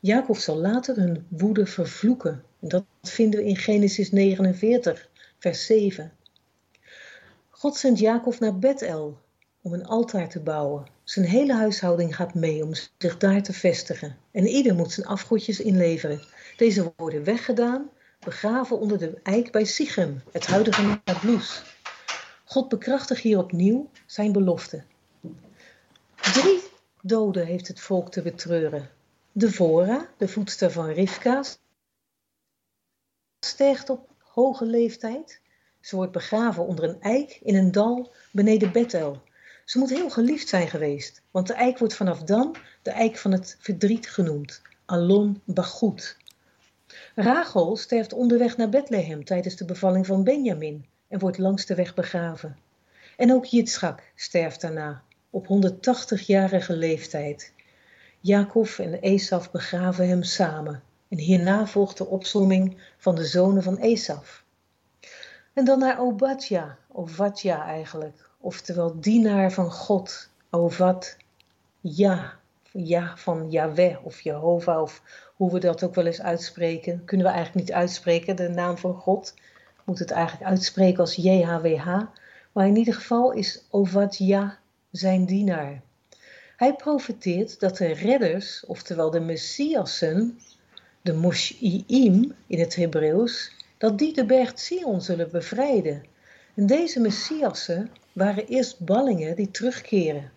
[0.00, 2.44] Jacob zal later hun woede vervloeken.
[2.64, 5.08] Dat vinden we in Genesis 49,
[5.38, 6.12] vers 7.
[7.50, 9.18] God zendt Jacob naar Bethel
[9.62, 10.86] om een altaar te bouwen.
[11.04, 14.16] Zijn hele huishouding gaat mee om zich daar te vestigen.
[14.30, 16.20] En ieder moet zijn afgodjes inleveren.
[16.56, 21.62] Deze worden weggedaan, begraven onder de eik bij Sichem, het huidige Nablus.
[22.44, 24.82] God bekrachtigt hier opnieuw zijn belofte.
[26.16, 26.62] Drie
[27.00, 28.90] doden heeft het volk te betreuren.
[29.32, 31.42] Devora, de voedster van Rivka,
[33.44, 35.40] sterft op hoge leeftijd.
[35.80, 39.22] Ze wordt begraven onder een eik in een dal beneden Bethel.
[39.64, 43.32] Ze moet heel geliefd zijn geweest, want de eik wordt vanaf dan de eik van
[43.32, 46.16] het verdriet genoemd, Alon Bagoed.
[47.14, 51.94] Rachel sterft onderweg naar Bethlehem tijdens de bevalling van Benjamin en wordt langs de weg
[51.94, 52.58] begraven.
[53.16, 57.52] En ook Jitschak sterft daarna, op 180-jarige leeftijd.
[58.20, 60.82] Jacob en Esaf begraven hem samen.
[61.12, 64.44] En hierna volgt de opzomming van de zonen van Esaf.
[65.52, 71.16] En dan naar Obadja, Ovadja eigenlijk, oftewel dienaar van God, Ovad,
[71.80, 72.38] ja,
[72.70, 75.02] ja van Yahweh of Jehovah of
[75.36, 77.04] hoe we dat ook wel eens uitspreken.
[77.04, 79.34] Kunnen we eigenlijk niet uitspreken, de naam van God.
[79.84, 81.86] Moet het eigenlijk uitspreken als JHWH.
[82.52, 84.58] Maar in ieder geval is Ovadja
[84.90, 85.82] zijn dienaar.
[86.56, 90.38] Hij profeteert dat de redders, oftewel de Messiassen,
[91.02, 96.02] de Moshi'im in het Hebreeuws, dat die de berg Sion zullen bevrijden.
[96.54, 100.30] En deze Messiassen waren eerst ballingen die terugkeren.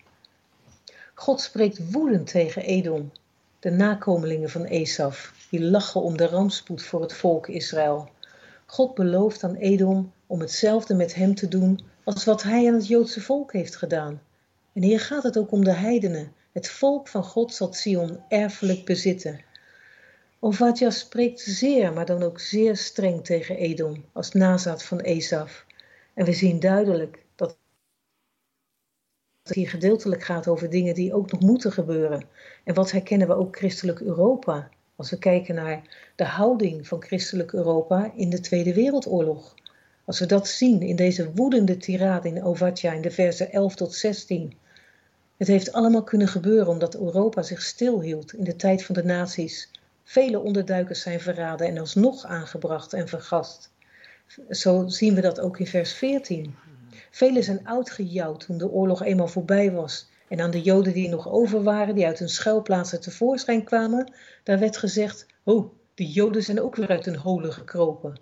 [1.13, 3.11] God spreekt woedend tegen Edom,
[3.59, 8.09] de nakomelingen van Esaf, die lachen om de rampspoed voor het volk Israël.
[8.65, 12.87] God belooft aan Edom om hetzelfde met hem te doen als wat hij aan het
[12.87, 14.21] Joodse volk heeft gedaan.
[14.73, 16.33] En hier gaat het ook om de heidenen.
[16.51, 19.39] Het volk van God zal Sion erfelijk bezitten.
[20.45, 25.65] Ovadja spreekt zeer, maar dan ook zeer streng tegen Edom, als nazaat van Esaf.
[26.13, 27.57] En we zien duidelijk dat
[29.43, 32.27] het hier gedeeltelijk gaat over dingen die ook nog moeten gebeuren.
[32.63, 34.69] En wat herkennen we ook christelijk Europa?
[34.95, 39.55] Als we kijken naar de houding van christelijk Europa in de Tweede Wereldoorlog.
[40.05, 43.93] Als we dat zien in deze woedende tirade in Ovadja in de versen 11 tot
[43.93, 44.57] 16.
[45.37, 49.73] Het heeft allemaal kunnen gebeuren omdat Europa zich stilhield in de tijd van de nazi's.
[50.07, 53.71] Vele onderduikers zijn verraden en alsnog aangebracht en vergast.
[54.49, 56.55] Zo zien we dat ook in vers 14.
[57.11, 60.09] Velen zijn uitgejouwd toen de oorlog eenmaal voorbij was.
[60.27, 64.59] En aan de Joden die nog over waren, die uit hun schuilplaatsen tevoorschijn kwamen, daar
[64.59, 68.19] werd gezegd: Oh, die Joden zijn ook weer uit hun holen gekropen.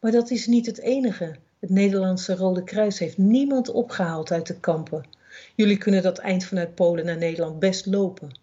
[0.00, 1.36] Maar dat is niet het enige.
[1.58, 5.08] Het Nederlandse Rode Kruis heeft niemand opgehaald uit de kampen.
[5.54, 8.42] Jullie kunnen dat eind vanuit Polen naar Nederland best lopen.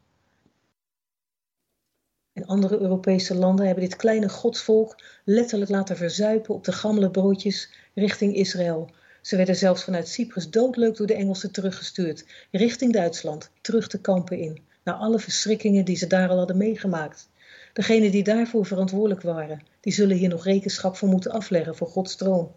[2.34, 7.70] En andere Europese landen hebben dit kleine godsvolk letterlijk laten verzuipen op de gammele broodjes
[7.94, 8.90] richting Israël.
[9.22, 14.38] Ze werden zelfs vanuit Cyprus doodleuk door de Engelsen teruggestuurd, richting Duitsland, terug de kampen
[14.38, 17.30] in, na alle verschrikkingen die ze daar al hadden meegemaakt.
[17.74, 22.16] Degenen die daarvoor verantwoordelijk waren, die zullen hier nog rekenschap voor moeten afleggen voor Gods
[22.16, 22.52] troon.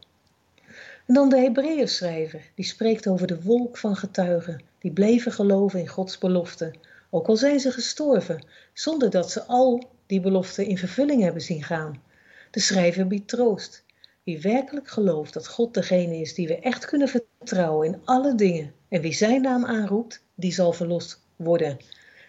[1.06, 5.88] En dan de Hebreeënschrijver, die spreekt over de wolk van getuigen, die bleven geloven in
[5.88, 6.72] Gods belofte,
[7.14, 11.62] ook al zijn ze gestorven, zonder dat ze al die beloften in vervulling hebben zien
[11.62, 12.02] gaan.
[12.50, 13.84] De schrijver biedt troost.
[14.22, 18.72] Wie werkelijk gelooft dat God degene is die we echt kunnen vertrouwen in alle dingen
[18.88, 21.78] en wie zijn naam aanroept, die zal verlost worden.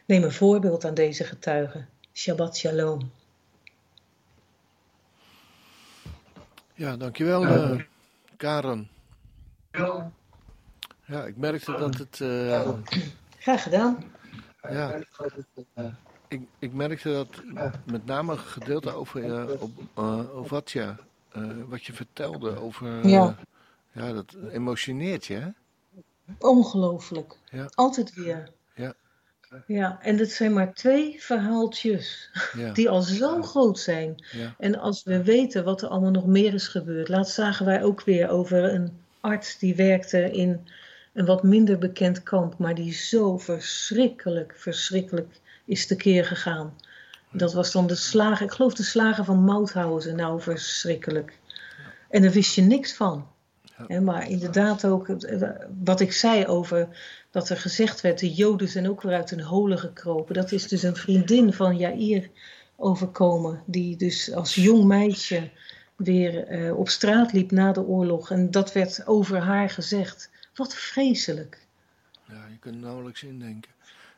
[0.06, 1.90] neem een voorbeeld aan deze getuigen.
[2.14, 3.12] Shabbat shalom.
[6.74, 7.82] Ja, dankjewel uh,
[8.38, 8.90] Karen.
[11.06, 12.20] Ja, ik merkte dat het...
[12.20, 12.70] Uh,
[13.40, 14.14] Graag gedaan.
[14.72, 15.00] Ja,
[16.28, 17.28] ik, ik merkte dat
[17.86, 20.98] met name een gedeelte over uh, op, uh, Ovatia,
[21.68, 23.08] wat je vertelde over...
[23.08, 23.36] ja.
[23.92, 25.50] ja, dat emotioneert je, hè?
[26.40, 27.38] Ongelooflijk.
[27.52, 27.70] Ja.
[27.74, 28.50] Altijd weer.
[28.76, 28.94] Ja.
[29.68, 32.72] Ja, en dat zijn maar twee verhaaltjes Ja.
[32.72, 34.26] die al zo groot zijn.
[34.32, 34.56] Ja.
[34.60, 37.10] En als we weten wat er allemaal nog meer is gebeurd.
[37.10, 40.68] Laatst zagen wij ook weer over een arts die werkte in
[41.16, 46.74] een wat minder bekend kamp, maar die zo verschrikkelijk, verschrikkelijk is tekeer gegaan.
[47.32, 50.16] Dat was dan de slagen, ik geloof de slagen van Mauthausen.
[50.16, 51.40] Nou, verschrikkelijk.
[52.10, 53.28] En daar wist je niks van.
[54.02, 55.50] Maar inderdaad ook eh,
[55.84, 56.88] wat ik zei over
[57.32, 60.34] dat er gezegd werd, de Joden zijn ook weer uit hun holen gekropen.
[60.34, 62.30] Dat is dus een vriendin van Jair
[62.76, 65.50] overkomen, die dus als jong meisje
[65.96, 68.32] weer eh, op straat liep na de oorlog.
[68.32, 70.30] En dat werd over haar gezegd.
[70.56, 71.58] Wat vreselijk.
[72.28, 73.72] Ja, je kunt nauwelijks indenken.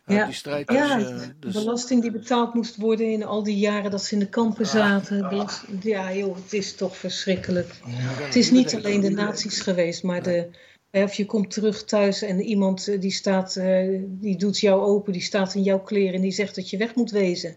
[0.05, 1.21] Ja, Ja, die strijd Ja, tussen...
[1.21, 4.19] eh, de dus, belasting die betaald moest worden in al die jaren dat ze in
[4.19, 5.29] de kampen zaten.
[5.29, 7.79] Belast- Ja, joh, het is toch verschrikkelijk.
[7.85, 10.49] Het is niet alleen de nazi's geweest, maar de,
[10.91, 15.13] of je komt terug thuis en iemand eh, die staat, eh, die doet jou open,
[15.13, 17.55] die staat in jouw kleren en die zegt dat je weg moet wezen.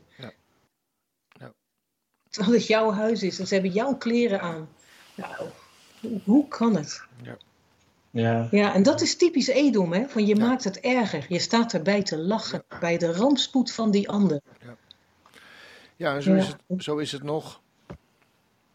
[2.31, 4.69] Terwijl het jouw huis is en ze hebben jouw kleren aan.
[5.15, 5.49] Nou,
[6.01, 7.03] hoe- hoe kan het?
[7.23, 7.37] Ja.
[8.11, 10.09] Ja, en dat is typisch Edom, hè?
[10.09, 11.27] Van je maakt het erger.
[11.29, 14.41] Je staat erbij te lachen bij de rampspoed van die ander.
[15.97, 16.57] ja, en zo, Is Ja.
[16.69, 17.61] het, zo is het nog.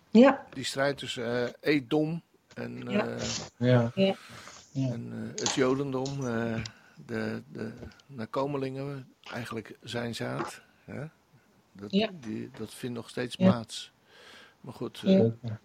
[0.09, 2.21] Ja, Die strijd tussen eh, Edom
[2.53, 3.05] en, Ja.
[3.07, 3.91] eh, Ja.
[4.73, 6.27] en eh, het Jodendom.
[6.27, 6.63] eh,
[7.05, 7.71] de, de
[8.07, 10.61] nakomelingen, eigenlijk zijn zaad.
[10.85, 11.05] Hè?
[11.71, 12.09] Dat, Ja.
[12.19, 13.45] die, dat vindt nog steeds Ja.
[13.49, 13.91] plaats.
[14.61, 15.59] Maar goed, eh, Ja.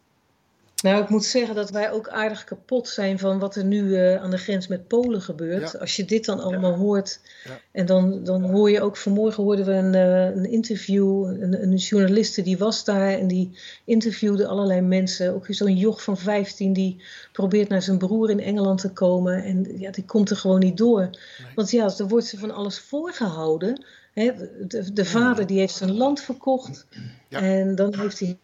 [0.83, 4.23] Nou, ik moet zeggen dat wij ook aardig kapot zijn van wat er nu eh,
[4.23, 5.73] aan de grens met Polen gebeurt.
[5.73, 5.79] Ja.
[5.79, 7.21] Als je dit dan allemaal hoort.
[7.45, 7.61] Ja.
[7.73, 11.77] En dan, dan hoor je ook, vanmorgen hoorden we een, eh, een interview, een, een
[11.77, 15.35] journaliste die was daar en die interviewde allerlei mensen.
[15.35, 17.03] Ook zo'n joch van 15 die
[17.33, 19.45] probeert naar zijn broer in Engeland te komen.
[19.45, 21.11] En ja, die komt er gewoon niet door.
[21.55, 23.85] Want ja, er wordt ze van alles voorgehouden.
[24.13, 24.33] Hè,
[24.67, 26.87] de, de vader die heeft zijn land verkocht.
[27.29, 28.39] En dan heeft hij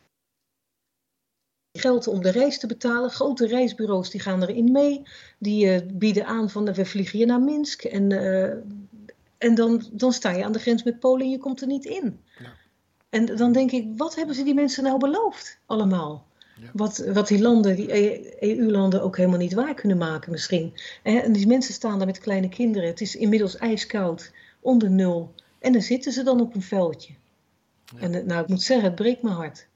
[1.77, 3.11] geld om de reis te betalen.
[3.11, 5.03] Grote reisbureaus die gaan erin mee.
[5.39, 7.85] Die eh, bieden aan van we vliegen je naar Minsk.
[7.85, 8.57] En, eh,
[9.39, 11.85] en dan, dan sta je aan de grens met Polen en je komt er niet
[11.85, 12.21] in.
[12.39, 12.53] Ja.
[13.09, 16.27] En dan denk ik, wat hebben ze die mensen nou beloofd allemaal?
[16.61, 16.71] Ja.
[16.73, 20.73] Wat, wat die landen, die EU-landen ook helemaal niet waar kunnen maken misschien.
[21.03, 22.89] En en die mensen staan daar met kleine kinderen.
[22.89, 25.35] Het is inmiddels ijskoud, onder nul.
[25.59, 27.15] En dan zitten ze dan op een veldje.
[27.99, 29.67] En eh, nou, ik moet zeggen, het breekt mijn hart.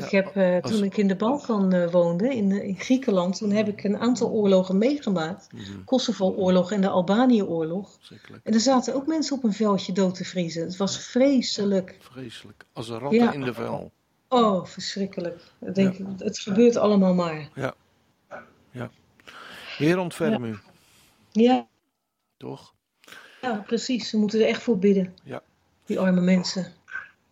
[0.00, 2.78] Ja, ik heb, eh, als- toen ik in de Balkan eh, woonde, in, eh, in
[2.78, 5.52] Griekenland, toen heb ik een aantal oorlogen meegemaakt.
[5.52, 7.98] mhm, Kosovo-oorlog en de Albanië-oorlog.
[8.42, 10.62] En er zaten ook mensen op een veldje dood te vriezen.
[10.62, 11.96] Het was vreselijk.
[12.00, 12.64] Vreselijk.
[12.72, 13.32] Als een ratten Ja.
[13.32, 13.90] in de vel.
[14.28, 15.42] Oh, verschrikkelijk.
[15.60, 17.48] Ik denk, Het gebeurt allemaal maar.
[19.76, 20.58] Heer ontferm u,
[21.32, 21.66] Ja,
[22.36, 22.74] toch?
[23.42, 24.08] ja, precies.
[24.08, 25.14] Ze moeten er echt voor bidden.
[25.24, 25.42] Ja.
[25.84, 26.66] Die arme mensen.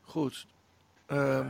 [0.01, 0.47] Goed.
[1.09, 1.47] Ehm,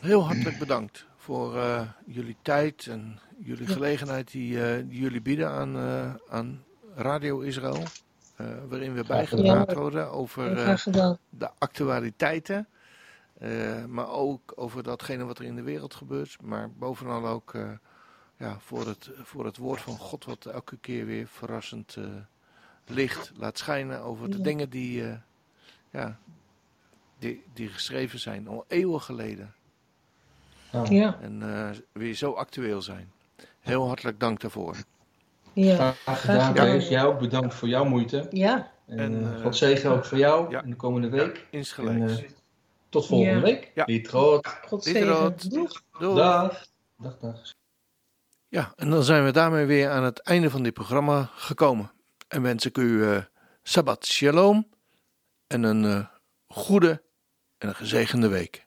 [0.00, 5.50] heel hartelijk bedankt voor eh, jullie tijd en jullie gelegenheid die, eh, die jullie bieden
[5.50, 7.92] aan, eh, aan Radio Israël.
[8.36, 10.76] eh, waarin we bijgepraat worden over eh,
[11.30, 12.68] de actualiteiten.
[13.38, 16.38] eh, maar ook over datgene wat er in de wereld gebeurt.
[16.42, 17.70] Maar bovenal ook eh,
[18.36, 22.04] ja, voor, het, voor het woord van God, wat elke keer weer verrassend eh,
[22.86, 24.42] licht laat schijnen over de Ja.
[24.42, 25.16] dingen die, eh,
[25.90, 26.18] ja,
[27.18, 29.54] die, die geschreven zijn al eeuwen geleden.
[30.88, 33.12] Ja, En eh, weer zo actueel zijn.
[33.60, 34.76] Heel hartelijk dank daarvoor.
[35.52, 35.74] ja.
[35.92, 36.66] Graag gedaan, gedaan.
[36.66, 36.88] Kees.
[36.88, 38.26] Jij ook bedankt voor jouw moeite.
[38.30, 40.62] Ja, En, En, eh, eh, God zegen ook voor jou ja.
[40.62, 41.46] in de komende week.
[41.50, 42.22] Insgelijks.
[42.88, 43.40] tot volgende Ja.
[43.40, 43.70] week.
[43.74, 43.84] Ja.
[43.86, 44.46] Lied groot.
[44.66, 45.34] God zegen.
[45.48, 45.82] Doeg.
[45.98, 46.14] Doei.
[46.16, 46.66] Dag.
[46.98, 47.54] Dag, dag.
[48.48, 51.90] Ja, en dan zijn we daarmee weer aan het einde van dit programma gekomen.
[52.28, 53.22] En wens ik u eh
[53.62, 54.68] Sabbat Shalom
[55.46, 56.06] en een eh,
[56.48, 57.02] goede
[57.58, 58.66] en een gezegende week.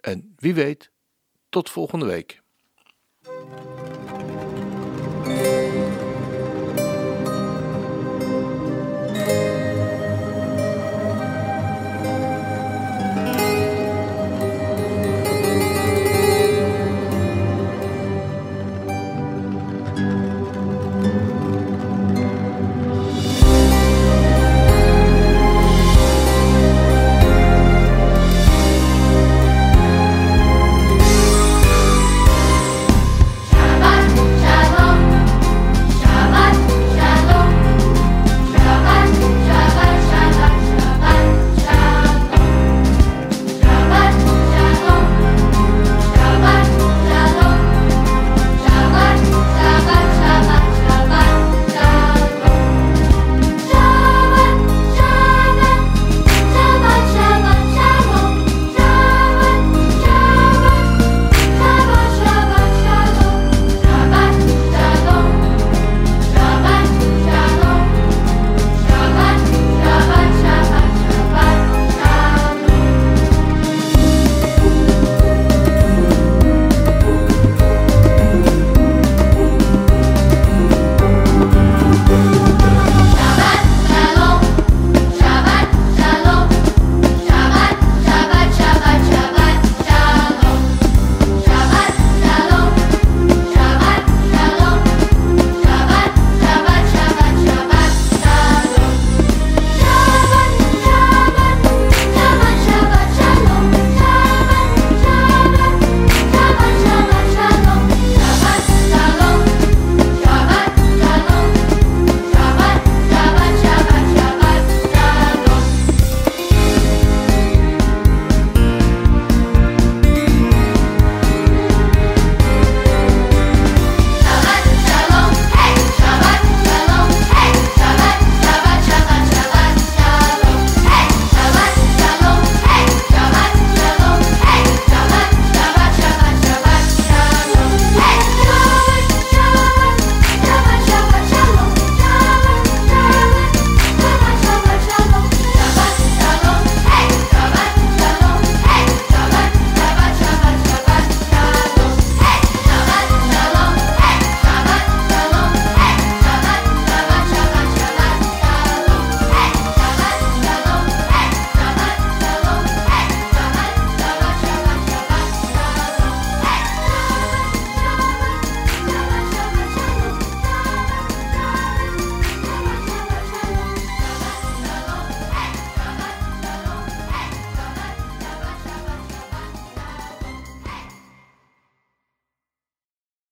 [0.00, 0.90] En wie weet,
[1.48, 2.42] tot volgende week.